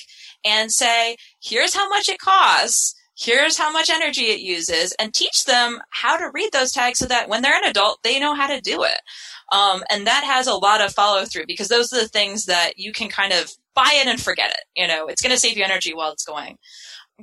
and 0.46 0.72
say, 0.72 1.18
here's 1.42 1.74
how 1.74 1.90
much 1.90 2.10
it 2.10 2.20
costs. 2.20 2.96
Here's 3.18 3.58
how 3.58 3.70
much 3.72 3.90
energy 3.90 4.28
it 4.28 4.40
uses 4.40 4.94
and 4.98 5.14
teach 5.14 5.44
them 5.44 5.82
how 5.90 6.16
to 6.16 6.32
read 6.34 6.52
those 6.54 6.72
tags 6.72 7.00
so 7.00 7.06
that 7.08 7.28
when 7.28 7.42
they're 7.42 7.58
an 7.58 7.70
adult, 7.70 8.00
they 8.02 8.18
know 8.18 8.34
how 8.34 8.48
to 8.48 8.62
do 8.62 8.84
it. 8.84 9.02
Um, 9.52 9.84
and 9.92 10.08
that 10.08 10.24
has 10.24 10.48
a 10.48 10.54
lot 10.54 10.80
of 10.80 10.94
follow 10.94 11.26
through 11.26 11.44
because 11.46 11.68
those 11.68 11.92
are 11.92 12.00
the 12.00 12.08
things 12.08 12.46
that 12.46 12.78
you 12.78 12.94
can 12.94 13.10
kind 13.10 13.34
of 13.34 13.52
buy 13.76 13.92
it 13.94 14.08
and 14.08 14.22
forget 14.22 14.52
it. 14.52 14.64
You 14.74 14.88
know, 14.88 15.08
it's 15.08 15.22
going 15.22 15.34
to 15.34 15.40
save 15.40 15.58
you 15.58 15.66
energy 15.66 15.94
while 15.94 16.14
it's 16.14 16.24
going 16.24 16.58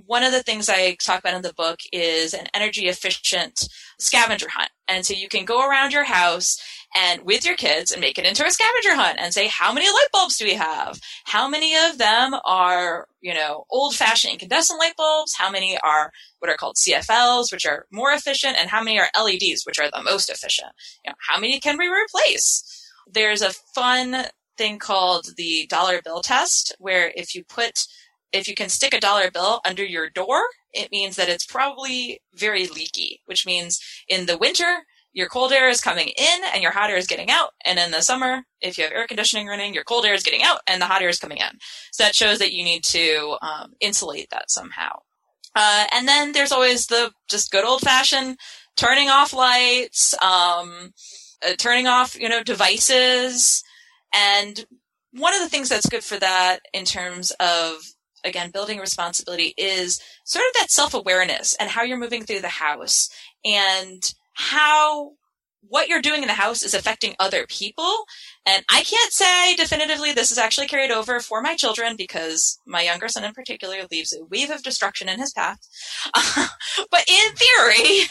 one 0.05 0.23
of 0.23 0.33
the 0.33 0.43
things 0.43 0.69
I 0.69 0.97
talk 1.03 1.21
about 1.21 1.35
in 1.35 1.43
the 1.43 1.55
book 1.55 1.81
is 1.93 2.35
an 2.35 2.47
energy 2.55 2.89
efficient 2.89 3.69
scavenger 3.99 4.49
hunt. 4.51 4.71
And 4.89 5.07
so 5.07 5.15
you 5.15 5.29
can 5.29 5.45
go 5.45 5.67
around 5.67 5.93
your 5.93 6.05
house 6.05 6.59
and 6.97 7.25
with 7.25 7.45
your 7.45 7.57
kids 7.57 7.93
and 7.93 8.01
make 8.01 8.19
it 8.19 8.25
into 8.25 8.45
a 8.45 8.51
scavenger 8.51 8.95
hunt 8.95 9.19
and 9.21 9.35
say, 9.35 9.49
how 9.49 9.73
many 9.73 9.87
light 9.87 10.09
bulbs 10.13 10.39
do 10.39 10.47
we 10.47 10.55
have? 10.55 10.99
How 11.25 11.47
many 11.49 11.75
of 11.77 11.99
them 11.99 12.35
are, 12.45 13.07
you 13.21 13.35
know, 13.35 13.65
old 13.71 13.95
fashioned 13.95 14.33
incandescent 14.33 14.79
light 14.79 14.97
bulbs? 14.97 15.35
How 15.37 15.51
many 15.51 15.79
are 15.85 16.11
what 16.39 16.51
are 16.51 16.57
called 16.57 16.77
CFLs, 16.77 17.53
which 17.53 17.67
are 17.67 17.87
more 17.93 18.13
efficient? 18.13 18.57
And 18.59 18.71
how 18.71 18.83
many 18.83 18.99
are 18.99 19.11
LEDs, 19.17 19.65
which 19.65 19.79
are 19.79 19.91
the 19.91 20.03
most 20.03 20.31
efficient? 20.31 20.73
You 21.05 21.11
know, 21.11 21.17
how 21.29 21.39
many 21.39 21.61
can 21.61 21.77
we 21.77 21.89
replace? 21.89 22.65
There's 23.07 23.43
a 23.43 23.53
fun 23.75 24.27
thing 24.57 24.79
called 24.79 25.27
the 25.37 25.67
dollar 25.69 26.01
bill 26.03 26.23
test 26.23 26.75
where 26.79 27.13
if 27.15 27.35
you 27.35 27.45
put 27.45 27.87
if 28.33 28.49
you 28.49 28.55
can 28.55 28.69
stick 28.69 28.93
a 28.93 29.01
dollar 29.01 29.31
bill 29.31 29.61
under 29.65 29.85
your 29.85 30.11
door, 30.11 30.43
it 30.73 30.91
means 30.91 31.17
that 31.17 31.29
it's 31.29 31.47
probably 31.47 32.21
very 32.35 32.67
leaky, 32.67 33.23
which 33.27 33.47
means 33.47 33.81
in 34.09 34.27
the 34.27 34.37
winter, 34.37 34.85
your 35.17 35.29
cold 35.29 35.51
air 35.51 35.71
is 35.71 35.81
coming 35.81 36.09
in 36.09 36.41
and 36.53 36.63
your 36.63 36.73
hot 36.73 36.91
air 36.91 36.97
is 36.99 37.07
getting 37.07 37.31
out. 37.31 37.53
And 37.65 37.79
in 37.79 37.91
the 37.91 38.03
summer, 38.03 38.43
if 38.61 38.77
you 38.77 38.85
have 38.85 38.93
air 38.93 39.07
conditioning 39.07 39.47
running, 39.47 39.73
your 39.73 39.83
cold 39.83 40.05
air 40.05 40.13
is 40.13 40.23
getting 40.23 40.43
out 40.43 40.61
and 40.67 40.81
the 40.81 40.85
hot 40.85 41.01
air 41.01 41.09
is 41.09 41.19
coming 41.19 41.39
in. 41.39 41.59
So 41.91 42.05
that 42.05 42.15
shows 42.15 42.39
that 42.39 42.53
you 42.53 42.63
need 42.63 42.85
to 42.85 43.39
um, 43.41 43.73
insulate 43.81 44.29
that 44.31 44.51
somehow. 44.51 44.91
Uh, 45.55 45.87
and 45.91 46.07
then 46.07 46.33
there's 46.33 46.53
always 46.53 46.89
the 46.89 47.13
just 47.31 47.51
good 47.51 47.65
old 47.65 47.81
fashioned 47.81 48.37
turning 48.77 49.09
off 49.09 49.33
lights, 49.33 50.13
um, 50.23 50.93
uh, 51.43 51.55
turning 51.57 51.87
off, 51.87 52.15
you 52.21 52.29
know, 52.29 52.43
devices. 52.43 53.65
And 54.15 54.67
one 55.13 55.35
of 55.35 55.41
the 55.41 55.49
things 55.49 55.71
that's 55.71 55.89
good 55.89 56.05
for 56.05 56.19
that 56.19 56.59
in 56.75 56.85
terms 56.85 57.31
of 57.41 57.77
again, 58.23 58.51
building 58.51 58.81
responsibility 58.81 59.55
is 59.57 59.99
sort 60.25 60.45
of 60.45 60.61
that 60.61 60.71
self 60.71 60.93
awareness 60.93 61.57
and 61.59 61.71
how 61.71 61.85
you're 61.85 61.97
moving 61.97 62.25
through 62.25 62.41
the 62.41 62.49
house 62.49 63.09
and 63.47 64.13
how 64.37 65.13
what 65.69 65.89
you're 65.89 66.03
doing 66.03 66.23
in 66.23 66.29
the 66.29 66.35
house 66.35 66.63
is 66.63 66.75
affecting 66.75 67.15
other 67.19 67.47
people. 67.49 68.05
And 68.47 68.65
I 68.71 68.83
can't 68.83 69.13
say 69.13 69.57
definitively 69.57 70.13
this 70.13 70.31
is 70.31 70.39
actually 70.39 70.69
carried 70.69 70.91
over 70.91 71.19
for 71.21 71.43
my 71.43 71.57
children 71.57 71.97
because 71.97 72.59
my 72.67 72.83
younger 72.83 73.09
son 73.09 73.25
in 73.25 73.33
particular 73.33 73.79
leaves 73.91 74.13
a 74.13 74.25
weave 74.25 74.51
of 74.51 74.63
destruction 74.63 75.09
in 75.09 75.19
his 75.19 75.33
path. 75.33 75.59
but 76.91 77.05
in 77.09 77.35
theory, 77.35 78.07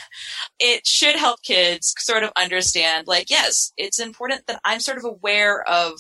it 0.59 0.85
should 0.85 1.15
help 1.15 1.41
kids 1.43 1.93
sort 1.99 2.23
of 2.23 2.31
understand 2.35 3.07
like, 3.07 3.29
yes, 3.29 3.71
it's 3.77 3.99
important 3.99 4.47
that 4.47 4.59
I'm 4.65 4.79
sort 4.79 4.97
of 4.97 5.05
aware 5.05 5.61
of 5.63 5.93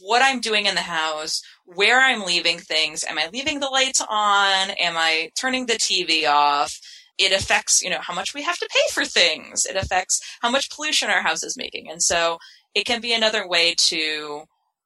what 0.00 0.22
I'm 0.22 0.40
doing 0.40 0.66
in 0.66 0.74
the 0.74 0.80
house, 0.80 1.42
where 1.66 2.00
I'm 2.00 2.24
leaving 2.24 2.58
things. 2.58 3.04
Am 3.04 3.18
I 3.18 3.28
leaving 3.32 3.60
the 3.60 3.68
lights 3.68 4.00
on? 4.00 4.70
Am 4.70 4.96
I 4.96 5.30
turning 5.36 5.66
the 5.66 5.74
TV 5.74 6.28
off? 6.28 6.78
It 7.18 7.32
affects, 7.32 7.82
you 7.82 7.90
know, 7.90 8.00
how 8.00 8.14
much 8.14 8.34
we 8.34 8.42
have 8.42 8.58
to 8.58 8.68
pay 8.70 8.92
for 8.92 9.04
things. 9.04 9.66
It 9.66 9.76
affects 9.76 10.20
how 10.40 10.50
much 10.50 10.70
pollution 10.70 11.10
our 11.10 11.22
house 11.22 11.42
is 11.42 11.56
making. 11.56 11.90
And 11.90 12.02
so 12.02 12.38
it 12.74 12.84
can 12.84 13.00
be 13.00 13.12
another 13.12 13.46
way 13.46 13.74
to, 13.74 14.42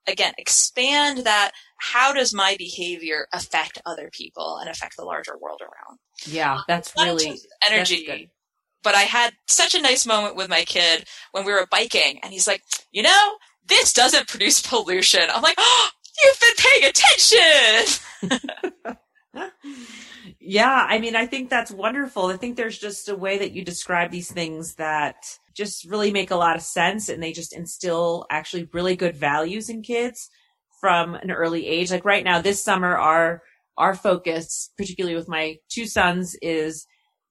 again, 0.07 0.35
expand 0.39 1.19
that. 1.19 1.53
How 1.81 2.13
does 2.13 2.35
my 2.35 2.57
behavior 2.59 3.29
affect 3.33 3.81
other 3.87 4.11
people 4.13 4.59
and 4.59 4.69
affect 4.69 4.97
the 4.97 5.05
larger 5.05 5.39
world 5.41 5.61
around? 5.63 5.99
Yeah, 6.27 6.63
that's 6.67 6.93
really 6.97 7.39
energy. 7.67 8.05
That's 8.07 8.23
but 8.83 8.95
I 8.95 9.03
had 9.03 9.35
such 9.47 9.75
a 9.75 9.83
nice 9.83 10.07
moment 10.07 10.37
with 10.37 10.49
my 10.49 10.65
kid 10.65 11.05
when 11.33 11.45
we 11.45 11.53
were 11.53 11.67
biking 11.71 12.21
and 12.23 12.33
he's 12.33 12.47
like, 12.47 12.63
you 12.93 13.03
know, 13.03 13.37
this 13.67 13.93
doesn't 13.93 14.29
produce 14.29 14.63
pollution. 14.63 15.23
I'm 15.33 15.43
like, 15.43 15.57
oh, 15.59 15.89
you've 16.25 16.41
been 16.41 16.55
paying 16.57 16.85
attention. 16.91 18.01
yeah, 20.51 20.87
I 20.89 20.99
mean, 20.99 21.15
I 21.15 21.27
think 21.27 21.51
that's 21.51 21.71
wonderful. 21.71 22.29
I 22.29 22.39
think 22.39 22.57
there's 22.57 22.79
just 22.79 23.11
a 23.11 23.15
way 23.15 23.37
that 23.37 23.53
you 23.53 23.63
describe 23.63 24.11
these 24.11 24.33
things 24.33 24.77
that 24.77 25.17
just 25.55 25.85
really 25.85 26.11
make 26.11 26.31
a 26.31 26.37
lot 26.37 26.57
of 26.57 26.63
sense 26.63 27.11
and 27.11 27.23
they 27.23 27.33
just 27.33 27.55
instill 27.55 28.25
actually 28.31 28.67
really 28.73 28.97
good 28.97 29.15
values 29.15 29.69
in 29.69 29.83
kids 29.83 30.31
from 30.81 31.15
an 31.15 31.31
early 31.31 31.67
age. 31.67 31.91
Like 31.91 32.07
right 32.07 32.25
now, 32.25 32.41
this 32.41 32.65
summer, 32.65 32.97
our 32.97 33.43
our 33.77 33.95
focus, 33.95 34.71
particularly 34.79 35.15
with 35.15 35.29
my 35.29 35.57
two 35.69 35.85
sons, 35.85 36.35
is 36.41 36.87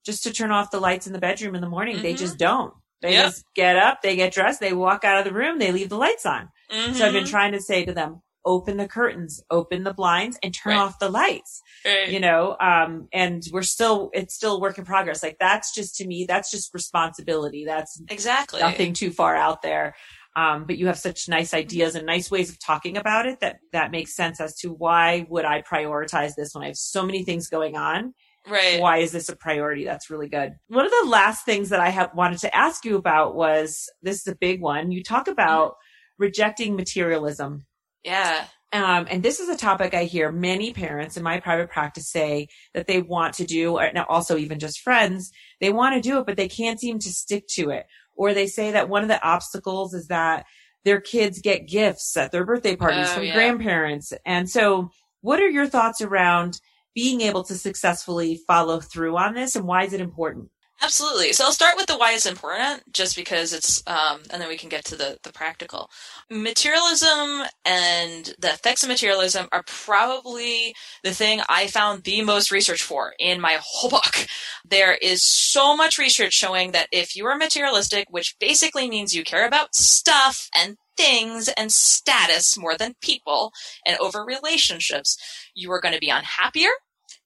just 0.06 0.22
to 0.22 0.32
turn 0.32 0.52
off 0.52 0.70
the 0.70 0.78
lights 0.78 1.08
in 1.08 1.12
the 1.12 1.18
bedroom 1.18 1.56
in 1.56 1.60
the 1.60 1.68
morning. 1.68 1.96
Mm-hmm. 1.96 2.04
They 2.04 2.14
just 2.14 2.38
don't. 2.38 2.72
They 3.02 3.14
yep. 3.14 3.26
just 3.26 3.44
get 3.56 3.76
up, 3.76 4.00
they 4.00 4.14
get 4.14 4.32
dressed, 4.32 4.60
they 4.60 4.72
walk 4.72 5.02
out 5.02 5.18
of 5.18 5.24
the 5.24 5.36
room, 5.36 5.58
they 5.58 5.72
leave 5.72 5.88
the 5.88 5.98
lights 5.98 6.24
on. 6.24 6.50
Mm-hmm. 6.70 6.92
So 6.92 7.04
I've 7.04 7.12
been 7.12 7.24
mm-hmm. 7.24 7.30
trying 7.30 7.52
to 7.52 7.60
say 7.60 7.84
to 7.84 7.92
them, 7.92 8.22
open 8.48 8.78
the 8.78 8.88
curtains, 8.88 9.40
open 9.50 9.84
the 9.84 9.94
blinds 9.94 10.38
and 10.42 10.52
turn 10.52 10.72
right. 10.72 10.80
off 10.80 10.98
the 10.98 11.08
lights. 11.08 11.62
Right. 11.84 12.08
You 12.08 12.18
know, 12.18 12.56
um, 12.60 13.06
and 13.12 13.42
we're 13.52 13.62
still, 13.62 14.10
it's 14.12 14.34
still 14.34 14.60
work 14.60 14.78
in 14.78 14.84
progress. 14.84 15.22
Like 15.22 15.36
that's 15.38 15.72
just 15.72 15.96
to 15.96 16.06
me, 16.06 16.24
that's 16.26 16.50
just 16.50 16.74
responsibility. 16.74 17.64
That's 17.64 18.02
exactly 18.08 18.60
nothing 18.60 18.94
too 18.94 19.10
far 19.10 19.36
out 19.36 19.62
there. 19.62 19.94
Um, 20.34 20.64
but 20.66 20.78
you 20.78 20.86
have 20.86 20.98
such 20.98 21.28
nice 21.28 21.54
ideas 21.54 21.94
and 21.94 22.06
nice 22.06 22.30
ways 22.30 22.50
of 22.50 22.58
talking 22.58 22.96
about 22.96 23.26
it 23.26 23.40
that 23.40 23.58
that 23.72 23.90
makes 23.90 24.14
sense 24.14 24.40
as 24.40 24.54
to 24.56 24.72
why 24.72 25.26
would 25.28 25.44
I 25.44 25.62
prioritize 25.62 26.34
this 26.36 26.54
when 26.54 26.64
I 26.64 26.68
have 26.68 26.76
so 26.76 27.04
many 27.04 27.24
things 27.24 27.48
going 27.48 27.76
on 27.76 28.14
Right. 28.48 28.80
Why 28.80 28.98
is 28.98 29.12
this 29.12 29.28
a 29.28 29.36
priority? 29.36 29.84
That's 29.84 30.10
really 30.10 30.28
good. 30.28 30.54
One 30.68 30.84
of 30.84 30.92
the 31.02 31.08
last 31.08 31.44
things 31.44 31.68
that 31.68 31.80
I 31.80 31.90
have 31.90 32.10
wanted 32.14 32.38
to 32.40 32.56
ask 32.56 32.84
you 32.84 32.96
about 32.96 33.34
was 33.34 33.88
this 34.02 34.20
is 34.20 34.26
a 34.26 34.36
big 34.36 34.60
one. 34.60 34.90
You 34.90 35.02
talk 35.02 35.28
about 35.28 35.72
mm-hmm. 35.72 36.24
rejecting 36.24 36.76
materialism. 36.76 37.66
Yeah. 38.04 38.46
Um, 38.72 39.06
and 39.10 39.22
this 39.22 39.40
is 39.40 39.48
a 39.48 39.56
topic 39.56 39.94
I 39.94 40.04
hear 40.04 40.30
many 40.30 40.72
parents 40.72 41.16
in 41.16 41.22
my 41.22 41.40
private 41.40 41.70
practice 41.70 42.10
say 42.10 42.48
that 42.74 42.86
they 42.86 43.00
want 43.00 43.34
to 43.34 43.44
do, 43.44 43.78
and 43.78 43.98
also 43.98 44.36
even 44.36 44.58
just 44.58 44.80
friends, 44.80 45.30
they 45.60 45.72
want 45.72 45.94
to 45.94 46.06
do 46.06 46.18
it, 46.18 46.26
but 46.26 46.36
they 46.36 46.48
can't 46.48 46.78
seem 46.78 46.98
to 46.98 47.08
stick 47.08 47.46
to 47.54 47.70
it. 47.70 47.86
Or 48.14 48.34
they 48.34 48.46
say 48.46 48.72
that 48.72 48.88
one 48.88 49.02
of 49.02 49.08
the 49.08 49.22
obstacles 49.26 49.94
is 49.94 50.08
that 50.08 50.44
their 50.84 51.00
kids 51.00 51.40
get 51.40 51.68
gifts 51.68 52.16
at 52.16 52.30
their 52.30 52.44
birthday 52.44 52.76
parties 52.76 53.08
oh, 53.10 53.14
from 53.14 53.24
yeah. 53.24 53.34
grandparents. 53.34 54.12
And 54.26 54.48
so 54.50 54.90
what 55.20 55.40
are 55.40 55.48
your 55.48 55.66
thoughts 55.66 56.00
around 56.00 56.60
being 56.94 57.20
able 57.20 57.44
to 57.44 57.54
successfully 57.54 58.40
follow 58.46 58.80
through 58.80 59.16
on 59.16 59.34
this 59.34 59.56
and 59.56 59.66
why 59.66 59.84
is 59.84 59.92
it 59.92 60.00
important? 60.00 60.50
Absolutely. 60.80 61.32
So 61.32 61.44
I'll 61.44 61.52
start 61.52 61.76
with 61.76 61.86
the 61.86 61.98
why 61.98 62.12
it's 62.12 62.24
important, 62.24 62.92
just 62.92 63.16
because 63.16 63.52
it's, 63.52 63.82
um, 63.88 64.20
and 64.30 64.40
then 64.40 64.48
we 64.48 64.56
can 64.56 64.68
get 64.68 64.84
to 64.86 64.96
the, 64.96 65.18
the 65.24 65.32
practical. 65.32 65.90
Materialism 66.30 67.42
and 67.64 68.32
the 68.38 68.52
effects 68.52 68.84
of 68.84 68.88
materialism 68.88 69.48
are 69.50 69.64
probably 69.66 70.74
the 71.02 71.10
thing 71.10 71.40
I 71.48 71.66
found 71.66 72.04
the 72.04 72.22
most 72.22 72.52
research 72.52 72.82
for 72.82 73.14
in 73.18 73.40
my 73.40 73.58
whole 73.60 73.90
book. 73.98 74.28
There 74.64 74.94
is 74.94 75.24
so 75.24 75.76
much 75.76 75.98
research 75.98 76.32
showing 76.32 76.70
that 76.72 76.88
if 76.92 77.16
you 77.16 77.26
are 77.26 77.36
materialistic, 77.36 78.06
which 78.10 78.36
basically 78.38 78.88
means 78.88 79.14
you 79.14 79.24
care 79.24 79.46
about 79.46 79.74
stuff 79.74 80.48
and 80.56 80.76
things 80.96 81.48
and 81.56 81.72
status 81.72 82.56
more 82.56 82.76
than 82.76 82.94
people 83.00 83.52
and 83.84 83.98
over 83.98 84.24
relationships, 84.24 85.18
you 85.54 85.72
are 85.72 85.80
going 85.80 85.94
to 85.94 86.00
be 86.00 86.10
unhappier 86.10 86.70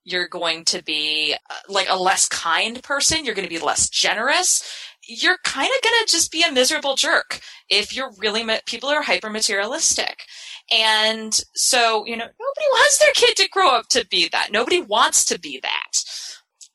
you're 0.04 0.28
going 0.28 0.64
to 0.66 0.82
be 0.82 1.34
uh, 1.50 1.54
like 1.68 1.88
a 1.88 2.00
less 2.00 2.28
kind 2.28 2.82
person. 2.82 3.24
You're 3.24 3.34
going 3.34 3.48
to 3.48 3.54
be 3.54 3.64
less 3.64 3.88
generous. 3.88 4.62
You're 5.06 5.38
kind 5.44 5.68
of 5.68 5.82
going 5.82 6.04
to 6.04 6.10
just 6.10 6.30
be 6.30 6.42
a 6.42 6.52
miserable 6.52 6.94
jerk 6.94 7.40
if 7.68 7.94
you're 7.94 8.12
really, 8.18 8.44
people 8.66 8.88
are 8.88 9.02
hyper 9.02 9.30
materialistic. 9.30 10.24
And 10.72 11.38
so, 11.54 12.06
you 12.06 12.16
know, 12.16 12.24
nobody 12.24 12.66
wants 12.72 12.98
their 12.98 13.12
kid 13.14 13.36
to 13.36 13.48
grow 13.48 13.70
up 13.70 13.88
to 13.88 14.06
be 14.06 14.28
that. 14.30 14.50
Nobody 14.52 14.80
wants 14.80 15.24
to 15.26 15.38
be 15.38 15.60
that. 15.62 16.04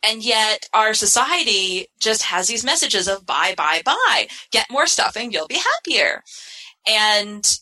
And 0.03 0.23
yet 0.23 0.67
our 0.73 0.93
society 0.93 1.87
just 1.99 2.23
has 2.23 2.47
these 2.47 2.63
messages 2.63 3.07
of 3.07 3.25
buy, 3.25 3.53
buy, 3.57 3.81
buy. 3.83 4.27
Get 4.51 4.69
more 4.69 4.87
stuff 4.87 5.15
and 5.17 5.33
you'll 5.33 5.47
be 5.47 5.59
happier. 5.59 6.23
And 6.87 7.59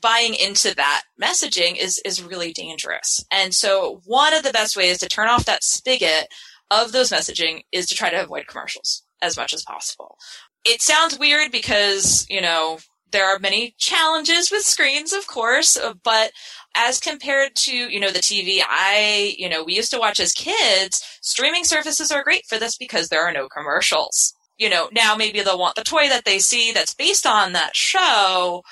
buying 0.00 0.34
into 0.34 0.74
that 0.74 1.02
messaging 1.20 1.76
is 1.76 2.00
is 2.04 2.22
really 2.22 2.52
dangerous. 2.52 3.24
And 3.30 3.54
so 3.54 4.00
one 4.04 4.34
of 4.34 4.42
the 4.42 4.52
best 4.52 4.76
ways 4.76 4.98
to 4.98 5.08
turn 5.08 5.28
off 5.28 5.44
that 5.44 5.64
spigot 5.64 6.28
of 6.70 6.92
those 6.92 7.10
messaging 7.10 7.62
is 7.72 7.86
to 7.86 7.94
try 7.94 8.10
to 8.10 8.22
avoid 8.22 8.46
commercials 8.46 9.02
as 9.22 9.36
much 9.36 9.54
as 9.54 9.62
possible. 9.62 10.18
It 10.64 10.82
sounds 10.82 11.18
weird 11.18 11.52
because, 11.52 12.26
you 12.28 12.40
know, 12.40 12.78
there 13.12 13.26
are 13.26 13.38
many 13.38 13.74
challenges 13.78 14.50
with 14.50 14.62
screens, 14.62 15.12
of 15.12 15.26
course, 15.26 15.78
but 16.02 16.32
as 16.76 17.00
compared 17.00 17.54
to, 17.54 17.72
you 17.72 18.00
know, 18.00 18.10
the 18.10 18.18
TV 18.18 18.60
I, 18.68 19.34
you 19.38 19.48
know, 19.48 19.62
we 19.62 19.74
used 19.74 19.92
to 19.92 19.98
watch 19.98 20.20
as 20.20 20.32
kids, 20.32 21.02
streaming 21.22 21.64
services 21.64 22.10
are 22.10 22.24
great 22.24 22.44
for 22.46 22.58
this 22.58 22.76
because 22.76 23.08
there 23.08 23.22
are 23.22 23.32
no 23.32 23.48
commercials. 23.48 24.34
You 24.58 24.70
know, 24.70 24.88
now 24.90 25.16
maybe 25.16 25.42
they'll 25.42 25.58
want 25.58 25.74
the 25.74 25.84
toy 25.84 26.08
that 26.08 26.24
they 26.24 26.38
see 26.38 26.72
that's 26.72 26.94
based 26.94 27.26
on 27.26 27.52
that 27.52 27.76
show, 27.76 28.62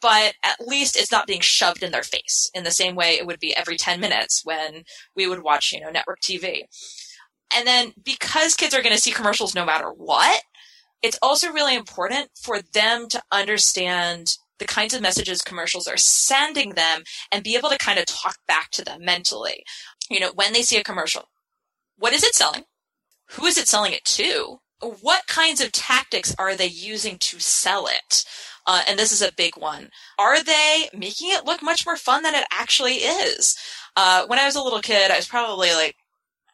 but 0.00 0.34
at 0.42 0.66
least 0.66 0.96
it's 0.96 1.12
not 1.12 1.26
being 1.26 1.42
shoved 1.42 1.82
in 1.82 1.92
their 1.92 2.02
face 2.02 2.50
in 2.54 2.64
the 2.64 2.70
same 2.70 2.94
way 2.94 3.10
it 3.12 3.26
would 3.26 3.40
be 3.40 3.54
every 3.54 3.76
10 3.76 4.00
minutes 4.00 4.40
when 4.44 4.84
we 5.14 5.26
would 5.26 5.42
watch, 5.42 5.70
you 5.72 5.80
know, 5.80 5.90
network 5.90 6.20
TV. 6.20 6.62
And 7.54 7.66
then 7.66 7.92
because 8.02 8.54
kids 8.54 8.74
are 8.74 8.82
going 8.82 8.94
to 8.94 9.00
see 9.00 9.12
commercials 9.12 9.54
no 9.54 9.66
matter 9.66 9.90
what, 9.90 10.42
it's 11.02 11.18
also 11.20 11.52
really 11.52 11.76
important 11.76 12.30
for 12.40 12.60
them 12.62 13.08
to 13.10 13.22
understand 13.30 14.38
the 14.58 14.64
kinds 14.64 14.94
of 14.94 15.02
messages 15.02 15.42
commercials 15.42 15.86
are 15.86 15.96
sending 15.96 16.70
them 16.70 17.02
and 17.30 17.44
be 17.44 17.56
able 17.56 17.68
to 17.68 17.78
kind 17.78 17.98
of 17.98 18.06
talk 18.06 18.36
back 18.48 18.70
to 18.70 18.84
them 18.84 19.04
mentally. 19.04 19.64
You 20.08 20.20
know, 20.20 20.32
when 20.34 20.52
they 20.52 20.62
see 20.62 20.78
a 20.78 20.84
commercial, 20.84 21.28
what 21.96 22.12
is 22.12 22.22
it 22.22 22.34
selling? 22.34 22.64
Who 23.32 23.46
is 23.46 23.58
it 23.58 23.68
selling 23.68 23.92
it 23.92 24.04
to? 24.04 24.60
What 25.00 25.26
kinds 25.26 25.60
of 25.60 25.72
tactics 25.72 26.34
are 26.38 26.54
they 26.54 26.66
using 26.66 27.18
to 27.18 27.40
sell 27.40 27.86
it? 27.86 28.24
Uh, 28.66 28.82
and 28.88 28.98
this 28.98 29.12
is 29.12 29.22
a 29.22 29.32
big 29.36 29.56
one. 29.56 29.90
Are 30.18 30.42
they 30.42 30.88
making 30.94 31.30
it 31.30 31.44
look 31.44 31.62
much 31.62 31.84
more 31.84 31.96
fun 31.96 32.22
than 32.22 32.34
it 32.34 32.46
actually 32.52 32.94
is? 32.94 33.56
Uh, 33.96 34.24
when 34.26 34.38
I 34.38 34.46
was 34.46 34.56
a 34.56 34.62
little 34.62 34.80
kid, 34.80 35.10
I 35.10 35.16
was 35.16 35.28
probably 35.28 35.72
like 35.72 35.96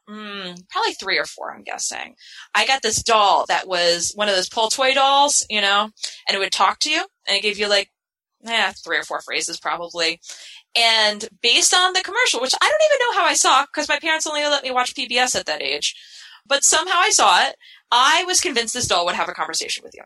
mm, 0.09 0.69
probably 0.69 0.93
three 0.95 1.19
or 1.19 1.25
four, 1.25 1.55
I'm 1.55 1.63
guessing. 1.63 2.17
I 2.55 2.67
got 2.67 2.83
this 2.83 3.03
doll 3.03 3.45
that 3.49 3.69
was 3.69 4.13
one 4.15 4.29
of 4.29 4.35
those 4.35 4.49
pull 4.49 4.69
toy 4.69 4.95
dolls, 4.95 5.47
you 5.49 5.61
know, 5.61 5.91
and 6.29 6.37
it 6.37 6.39
would 6.39 6.53
talk 6.53 6.81
to 6.81 6.91
you 6.91 7.05
and 7.29 7.37
it 7.37 7.43
gave 7.43 7.59
you 7.59 7.69
like, 7.69 7.91
yeah, 8.43 8.73
three 8.73 8.99
or 8.99 9.03
four 9.03 9.21
phrases 9.21 9.61
probably. 9.61 10.21
And 10.77 11.29
based 11.43 11.75
on 11.75 11.93
the 11.93 12.03
commercial, 12.03 12.41
which 12.41 12.55
I 12.61 12.69
don't 12.69 12.83
even 12.93 13.07
know 13.07 13.21
how 13.21 13.27
I 13.29 13.35
saw 13.35 13.65
because 13.67 13.89
my 13.89 13.99
parents 13.99 14.27
only 14.27 14.43
let 14.43 14.65
me 14.65 14.71
watch 14.71 14.95
PBS 14.95 15.39
at 15.39 15.47
that 15.47 15.63
age, 15.63 15.95
but 16.47 16.65
somehow 16.65 16.97
I 16.97 17.11
saw 17.11 17.47
it. 17.47 17.57
I 17.91 18.25
was 18.27 18.41
convinced 18.41 18.75
this 18.75 18.87
doll 18.87 19.05
would 19.07 19.15
have 19.15 19.29
a 19.29 19.35
conversation 19.35 19.83
with 19.85 19.95
you. 19.95 20.03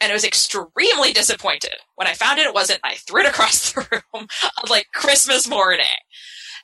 And 0.00 0.12
I 0.12 0.14
was 0.14 0.24
extremely 0.24 1.12
disappointed 1.12 1.74
when 1.96 2.06
I 2.06 2.14
found 2.14 2.38
it. 2.38 2.46
It 2.46 2.54
wasn't. 2.54 2.80
I 2.84 2.94
threw 2.94 3.22
it 3.22 3.28
across 3.28 3.72
the 3.72 3.86
room 3.90 4.02
on 4.14 4.26
like 4.70 4.86
Christmas 4.94 5.48
morning. 5.48 5.86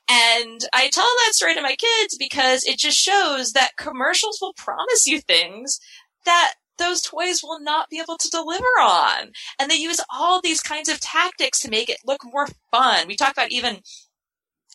And 0.08 0.60
I 0.72 0.88
tell 0.90 1.04
that 1.04 1.34
story 1.34 1.54
to 1.54 1.62
my 1.62 1.76
kids 1.76 2.16
because 2.18 2.64
it 2.64 2.78
just 2.78 2.98
shows 2.98 3.52
that 3.52 3.76
commercials 3.78 4.38
will 4.40 4.52
promise 4.54 5.06
you 5.06 5.20
things 5.20 5.80
that 6.26 6.54
those 6.78 7.00
toys 7.00 7.40
will 7.42 7.60
not 7.60 7.88
be 7.88 8.00
able 8.00 8.18
to 8.18 8.28
deliver 8.28 8.64
on. 8.80 9.32
And 9.58 9.70
they 9.70 9.76
use 9.76 10.00
all 10.12 10.40
these 10.40 10.60
kinds 10.60 10.88
of 10.88 11.00
tactics 11.00 11.60
to 11.60 11.70
make 11.70 11.88
it 11.88 11.98
look 12.04 12.20
more 12.24 12.48
fun. 12.70 13.06
We 13.08 13.16
talk 13.16 13.32
about 13.32 13.52
even 13.52 13.78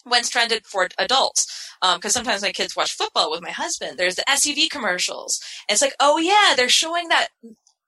when 0.03 0.23
trended 0.23 0.65
for 0.65 0.87
adults. 0.97 1.75
Because 1.81 2.15
um, 2.15 2.23
sometimes 2.23 2.41
my 2.41 2.51
kids 2.51 2.75
watch 2.75 2.93
football 2.93 3.31
with 3.31 3.41
my 3.41 3.51
husband. 3.51 3.97
There's 3.97 4.15
the 4.15 4.25
SUV 4.27 4.69
commercials. 4.69 5.41
And 5.67 5.73
it's 5.75 5.81
like, 5.81 5.95
oh 5.99 6.17
yeah, 6.17 6.55
they're 6.55 6.69
showing 6.69 7.09
that 7.09 7.29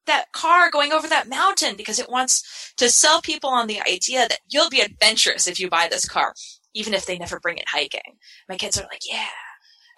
that 0.07 0.31
car 0.31 0.71
going 0.71 0.91
over 0.91 1.07
that 1.07 1.29
mountain 1.29 1.75
because 1.75 1.99
it 1.99 2.09
wants 2.09 2.73
to 2.75 2.89
sell 2.89 3.21
people 3.21 3.51
on 3.51 3.67
the 3.67 3.79
idea 3.81 4.27
that 4.27 4.39
you'll 4.49 4.69
be 4.69 4.81
adventurous 4.81 5.47
if 5.47 5.59
you 5.59 5.69
buy 5.69 5.87
this 5.89 6.09
car 6.09 6.33
even 6.73 6.93
if 6.93 7.05
they 7.05 7.17
never 7.17 7.39
bring 7.39 7.57
it 7.57 7.67
hiking. 7.67 8.17
My 8.47 8.57
kids 8.57 8.79
are 8.79 8.87
like, 8.91 9.01
yeah. 9.09 9.25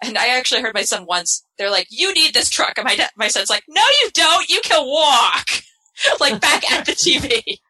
And 0.02 0.18
I 0.18 0.36
actually 0.36 0.62
heard 0.62 0.74
my 0.74 0.82
son 0.82 1.06
once, 1.06 1.44
they're 1.56 1.70
like, 1.70 1.86
you 1.90 2.12
need 2.12 2.34
this 2.34 2.50
truck. 2.50 2.74
And 2.76 2.84
my, 2.84 2.96
da- 2.96 3.08
my 3.16 3.28
son's 3.28 3.50
like, 3.50 3.64
no, 3.68 3.82
you 4.02 4.10
don't. 4.12 4.48
You 4.48 4.60
can 4.62 4.84
walk. 4.86 5.46
like 6.20 6.40
back 6.40 6.70
at 6.70 6.84
the 6.84 6.92
TV. 6.92 7.60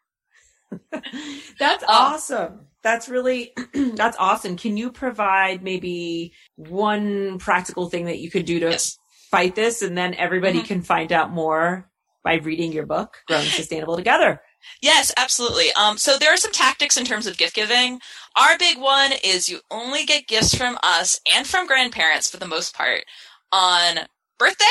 that's 1.58 1.82
um, 1.84 1.88
awesome. 1.88 2.60
That's 2.84 3.08
really, 3.08 3.52
that's 3.74 4.16
awesome. 4.20 4.56
Can 4.56 4.76
you 4.76 4.92
provide 4.92 5.64
maybe 5.64 6.34
one 6.54 7.38
practical 7.38 7.88
thing 7.88 8.04
that 8.04 8.18
you 8.18 8.30
could 8.30 8.44
do 8.44 8.60
to 8.60 8.70
yes. 8.70 8.98
fight 9.30 9.56
this? 9.56 9.82
And 9.82 9.98
then 9.98 10.14
everybody 10.14 10.58
mm-hmm. 10.58 10.66
can 10.66 10.82
find 10.82 11.10
out 11.10 11.32
more 11.32 11.90
by 12.22 12.34
reading 12.34 12.72
your 12.72 12.86
book, 12.86 13.16
Growing 13.26 13.44
Sustainable 13.48 13.96
Together. 13.96 14.40
Yes, 14.80 15.12
absolutely. 15.16 15.72
Um, 15.72 15.98
so 15.98 16.16
there 16.16 16.32
are 16.32 16.38
some 16.38 16.52
tactics 16.52 16.96
in 16.96 17.04
terms 17.04 17.26
of 17.26 17.36
gift 17.36 17.54
giving. 17.54 18.00
Our 18.36 18.56
big 18.58 18.78
one 18.78 19.12
is 19.24 19.48
you 19.48 19.60
only 19.70 20.04
get 20.04 20.28
gifts 20.28 20.54
from 20.54 20.78
us 20.82 21.20
and 21.34 21.46
from 21.46 21.66
grandparents 21.66 22.30
for 22.30 22.36
the 22.38 22.46
most 22.46 22.74
part 22.74 23.04
on 23.50 24.06
birthday 24.38 24.64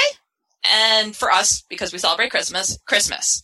and 0.63 1.15
for 1.15 1.32
us 1.32 1.63
because 1.69 1.91
we 1.91 1.99
celebrate 1.99 2.32
Christmas, 2.32 2.80
Christmas. 2.88 3.43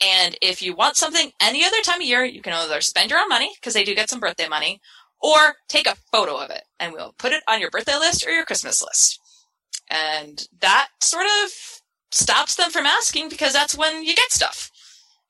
And 0.00 0.36
if 0.40 0.62
you 0.62 0.74
want 0.74 0.96
something 0.96 1.32
any 1.40 1.64
other 1.64 1.80
time 1.82 2.00
of 2.00 2.06
year, 2.06 2.24
you 2.24 2.40
can 2.40 2.52
either 2.52 2.80
spend 2.80 3.10
your 3.10 3.18
own 3.18 3.28
money 3.28 3.50
because 3.56 3.74
they 3.74 3.84
do 3.84 3.94
get 3.94 4.08
some 4.08 4.20
birthday 4.20 4.48
money 4.48 4.80
or 5.20 5.56
take 5.68 5.88
a 5.88 5.96
photo 6.12 6.36
of 6.36 6.50
it 6.50 6.62
and 6.78 6.92
we'll 6.92 7.14
put 7.18 7.32
it 7.32 7.42
on 7.48 7.60
your 7.60 7.70
birthday 7.70 7.96
list 7.96 8.24
or 8.26 8.30
your 8.30 8.44
Christmas 8.44 8.82
list. 8.82 9.20
And 9.90 10.46
that 10.60 10.88
sort 11.00 11.26
of 11.44 11.50
stops 12.12 12.54
them 12.54 12.70
from 12.70 12.86
asking 12.86 13.28
because 13.28 13.52
that's 13.52 13.76
when 13.76 14.04
you 14.04 14.14
get 14.14 14.30
stuff 14.30 14.70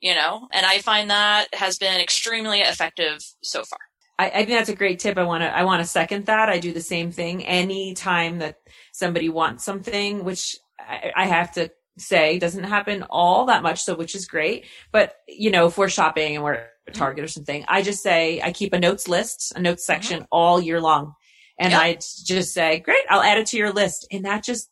you 0.01 0.15
know, 0.15 0.49
and 0.53 0.65
I 0.65 0.79
find 0.79 1.11
that 1.11 1.49
has 1.55 1.79
been 1.79 2.01
extremely 2.01 2.61
effective 2.61 3.19
so 3.43 3.65
far. 3.65 3.79
I, 4.19 4.27
I 4.27 4.31
think 4.45 4.51
that's 4.51 4.69
a 4.69 4.77
great 4.77 5.01
tip. 5.01 5.19
I 5.19 5.25
want 5.25 5.43
to, 5.43 5.55
I 5.55 5.65
want 5.65 5.83
to 5.83 5.89
second 5.89 6.27
that. 6.27 6.49
I 6.49 6.59
do 6.59 6.73
the 6.73 6.81
same 6.81 7.11
thing 7.11 7.45
anytime 7.45 8.39
that 8.39 8.59
somebody 8.93 9.29
wants 9.29 9.65
something, 9.65 10.25
which 10.25 10.57
I, 10.79 11.13
I 11.17 11.27
have 11.27 11.53
to 11.53 11.71
say 11.99 12.39
doesn't 12.39 12.65
happen 12.65 13.05
all 13.11 13.47
that 13.47 13.63
much. 13.63 13.83
So, 13.83 13.95
which 13.95 14.15
is 14.15 14.27
great. 14.27 14.67
But, 14.93 15.15
you 15.27 15.51
know, 15.51 15.67
if 15.67 15.79
we're 15.79 15.89
shopping 15.89 16.37
and 16.37 16.45
we're 16.45 16.55
at 16.55 16.95
Target 16.95 17.25
or 17.25 17.29
something, 17.29 17.65
I 17.69 17.83
just 17.83 18.03
say, 18.03 18.41
I 18.43 18.53
keep 18.53 18.73
a 18.73 18.81
notes 18.81 19.09
list, 19.09 19.53
a 19.55 19.61
notes 19.61 19.83
mm-hmm. 19.83 19.93
section 19.93 20.17
mm-hmm. 20.21 20.29
all 20.33 20.61
year 20.61 20.81
long. 20.81 21.15
And 21.59 21.73
yep. 21.73 21.81
I 21.81 21.95
just 21.95 22.55
say, 22.55 22.81
great, 22.81 23.05
I'll 23.09 23.23
add 23.23 23.39
it 23.39 23.47
to 23.49 23.57
your 23.57 23.73
list. 23.73 24.07
And 24.13 24.25
that 24.25 24.45
just 24.45 24.71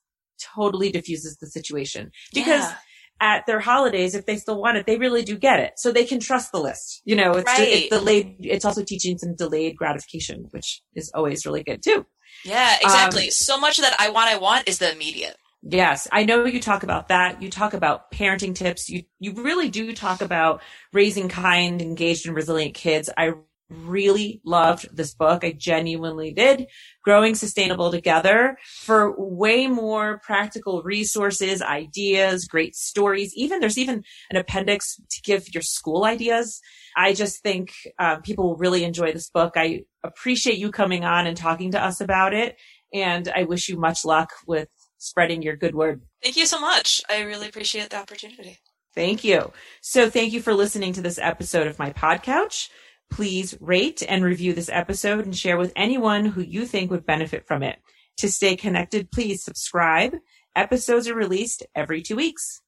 totally 0.55 0.93
diffuses 0.93 1.37
the 1.39 1.47
situation 1.47 2.11
because 2.33 2.63
yeah 2.63 2.77
at 3.21 3.47
their 3.47 3.61
holidays, 3.61 4.15
if 4.15 4.27
they 4.27 4.37
still 4.37 4.61
want 4.61 4.77
it, 4.77 4.87
they 4.87 4.99
really 4.99 5.23
do 5.23 5.37
get 5.37 5.61
it. 5.61 5.73
So 5.77 5.91
they 5.91 6.05
can 6.05 6.21
trust 6.21 6.53
the 6.53 6.61
list. 6.61 7.03
You 7.05 7.17
know, 7.17 7.33
it's, 7.33 7.47
right. 7.47 7.59
just, 7.59 7.71
it's 7.71 7.89
delayed. 7.89 8.37
It's 8.41 8.65
also 8.65 8.85
teaching 8.85 9.19
some 9.19 9.35
delayed 9.35 9.77
gratification, 9.77 10.49
which 10.51 10.83
is 10.95 11.11
always 11.15 11.47
really 11.47 11.63
good 11.63 11.83
too. 11.83 12.05
Yeah, 12.45 12.77
exactly. 12.81 13.25
Um, 13.25 13.31
so 13.31 13.59
much 13.59 13.79
of 13.79 13.85
that 13.85 13.97
I 13.99 14.11
want, 14.11 14.29
I 14.29 14.37
want 14.37 14.69
is 14.69 14.79
the 14.79 14.93
immediate. 14.93 15.37
Yes, 15.63 16.07
I 16.13 16.25
know 16.25 16.45
you 16.45 16.61
talk 16.61 16.83
about 16.83 17.09
that. 17.09 17.43
You 17.43 17.51
talk 17.51 17.75
about 17.75 18.11
parenting 18.13 18.55
tips. 18.55 18.89
You 18.89 19.03
you 19.19 19.33
really 19.33 19.69
do 19.69 19.93
talk 19.93 20.21
about 20.21 20.63
raising 20.93 21.29
kind, 21.29 21.83
engaged, 21.83 22.27
and 22.27 22.37
resilient 22.37 22.75
kids. 22.75 23.11
I 23.17 23.33
really 23.69 24.41
loved 24.45 24.87
this 24.97 25.13
book. 25.13 25.43
I 25.43 25.51
genuinely 25.51 26.33
did. 26.33 26.69
Growing 27.03 27.35
Sustainable 27.35 27.91
Together 27.91 28.57
for 28.65 29.13
way 29.19 29.67
more 29.67 30.21
practical 30.25 30.83
resources, 30.85 31.61
ideas, 31.63 32.45
great 32.45 32.77
stories. 32.77 33.33
Even 33.35 33.59
there's 33.59 33.79
even 33.79 34.05
an 34.31 34.37
appendix 34.37 35.01
to 35.11 35.21
give 35.23 35.53
your 35.53 35.63
school 35.63 36.05
ideas. 36.05 36.61
I 36.97 37.13
just 37.13 37.43
think 37.43 37.73
uh, 37.99 38.19
people 38.19 38.45
will 38.51 38.57
really 38.57 38.85
enjoy 38.85 39.13
this 39.13 39.31
book. 39.31 39.55
I 39.57 39.83
appreciate 40.05 40.59
you 40.59 40.71
coming 40.71 41.05
on 41.05 41.27
and 41.27 41.37
talking 41.37 41.73
to 41.73 41.83
us 41.83 42.01
about 42.01 42.35
it. 42.35 42.57
And 42.95 43.29
I 43.35 43.43
wish 43.43 43.69
you 43.69 43.77
much 43.77 44.05
luck 44.05 44.31
with 44.47 44.69
spreading 44.99 45.43
your 45.43 45.57
good 45.57 45.75
word. 45.75 46.03
Thank 46.23 46.37
you 46.37 46.47
so 46.47 46.61
much. 46.61 47.03
I 47.09 47.23
really 47.23 47.49
appreciate 47.49 47.91
the 47.91 47.99
opportunity. 47.99 48.59
Thank 48.95 49.25
you. 49.25 49.53
So 49.83 50.09
thank 50.09 50.33
you 50.33 50.41
for 50.41 50.55
listening 50.55 50.95
to 50.95 51.03
this 51.03 51.19
episode 51.19 51.67
of 51.67 51.79
my 51.79 51.93
Podcouch. 51.93 52.71
Please 53.11 53.55
rate 53.61 54.03
and 54.09 54.25
review 54.25 54.53
this 54.53 54.71
episode 54.71 55.25
and 55.25 55.37
share 55.37 55.59
with 55.59 55.73
anyone 55.77 56.25
who 56.25 56.41
you 56.41 56.67
think 56.67 56.91
would 56.91 57.07
benefit 57.07 57.47
from 57.47 57.63
it. 57.63 57.79
To 58.19 58.31
stay 58.31 58.57
connected, 58.57 59.11
please 59.11 59.45
subscribe. 59.45 60.15
Episodes 60.57 61.07
are 61.09 61.15
released 61.15 61.67
every 61.75 62.01
two 62.01 62.17
weeks. 62.17 62.63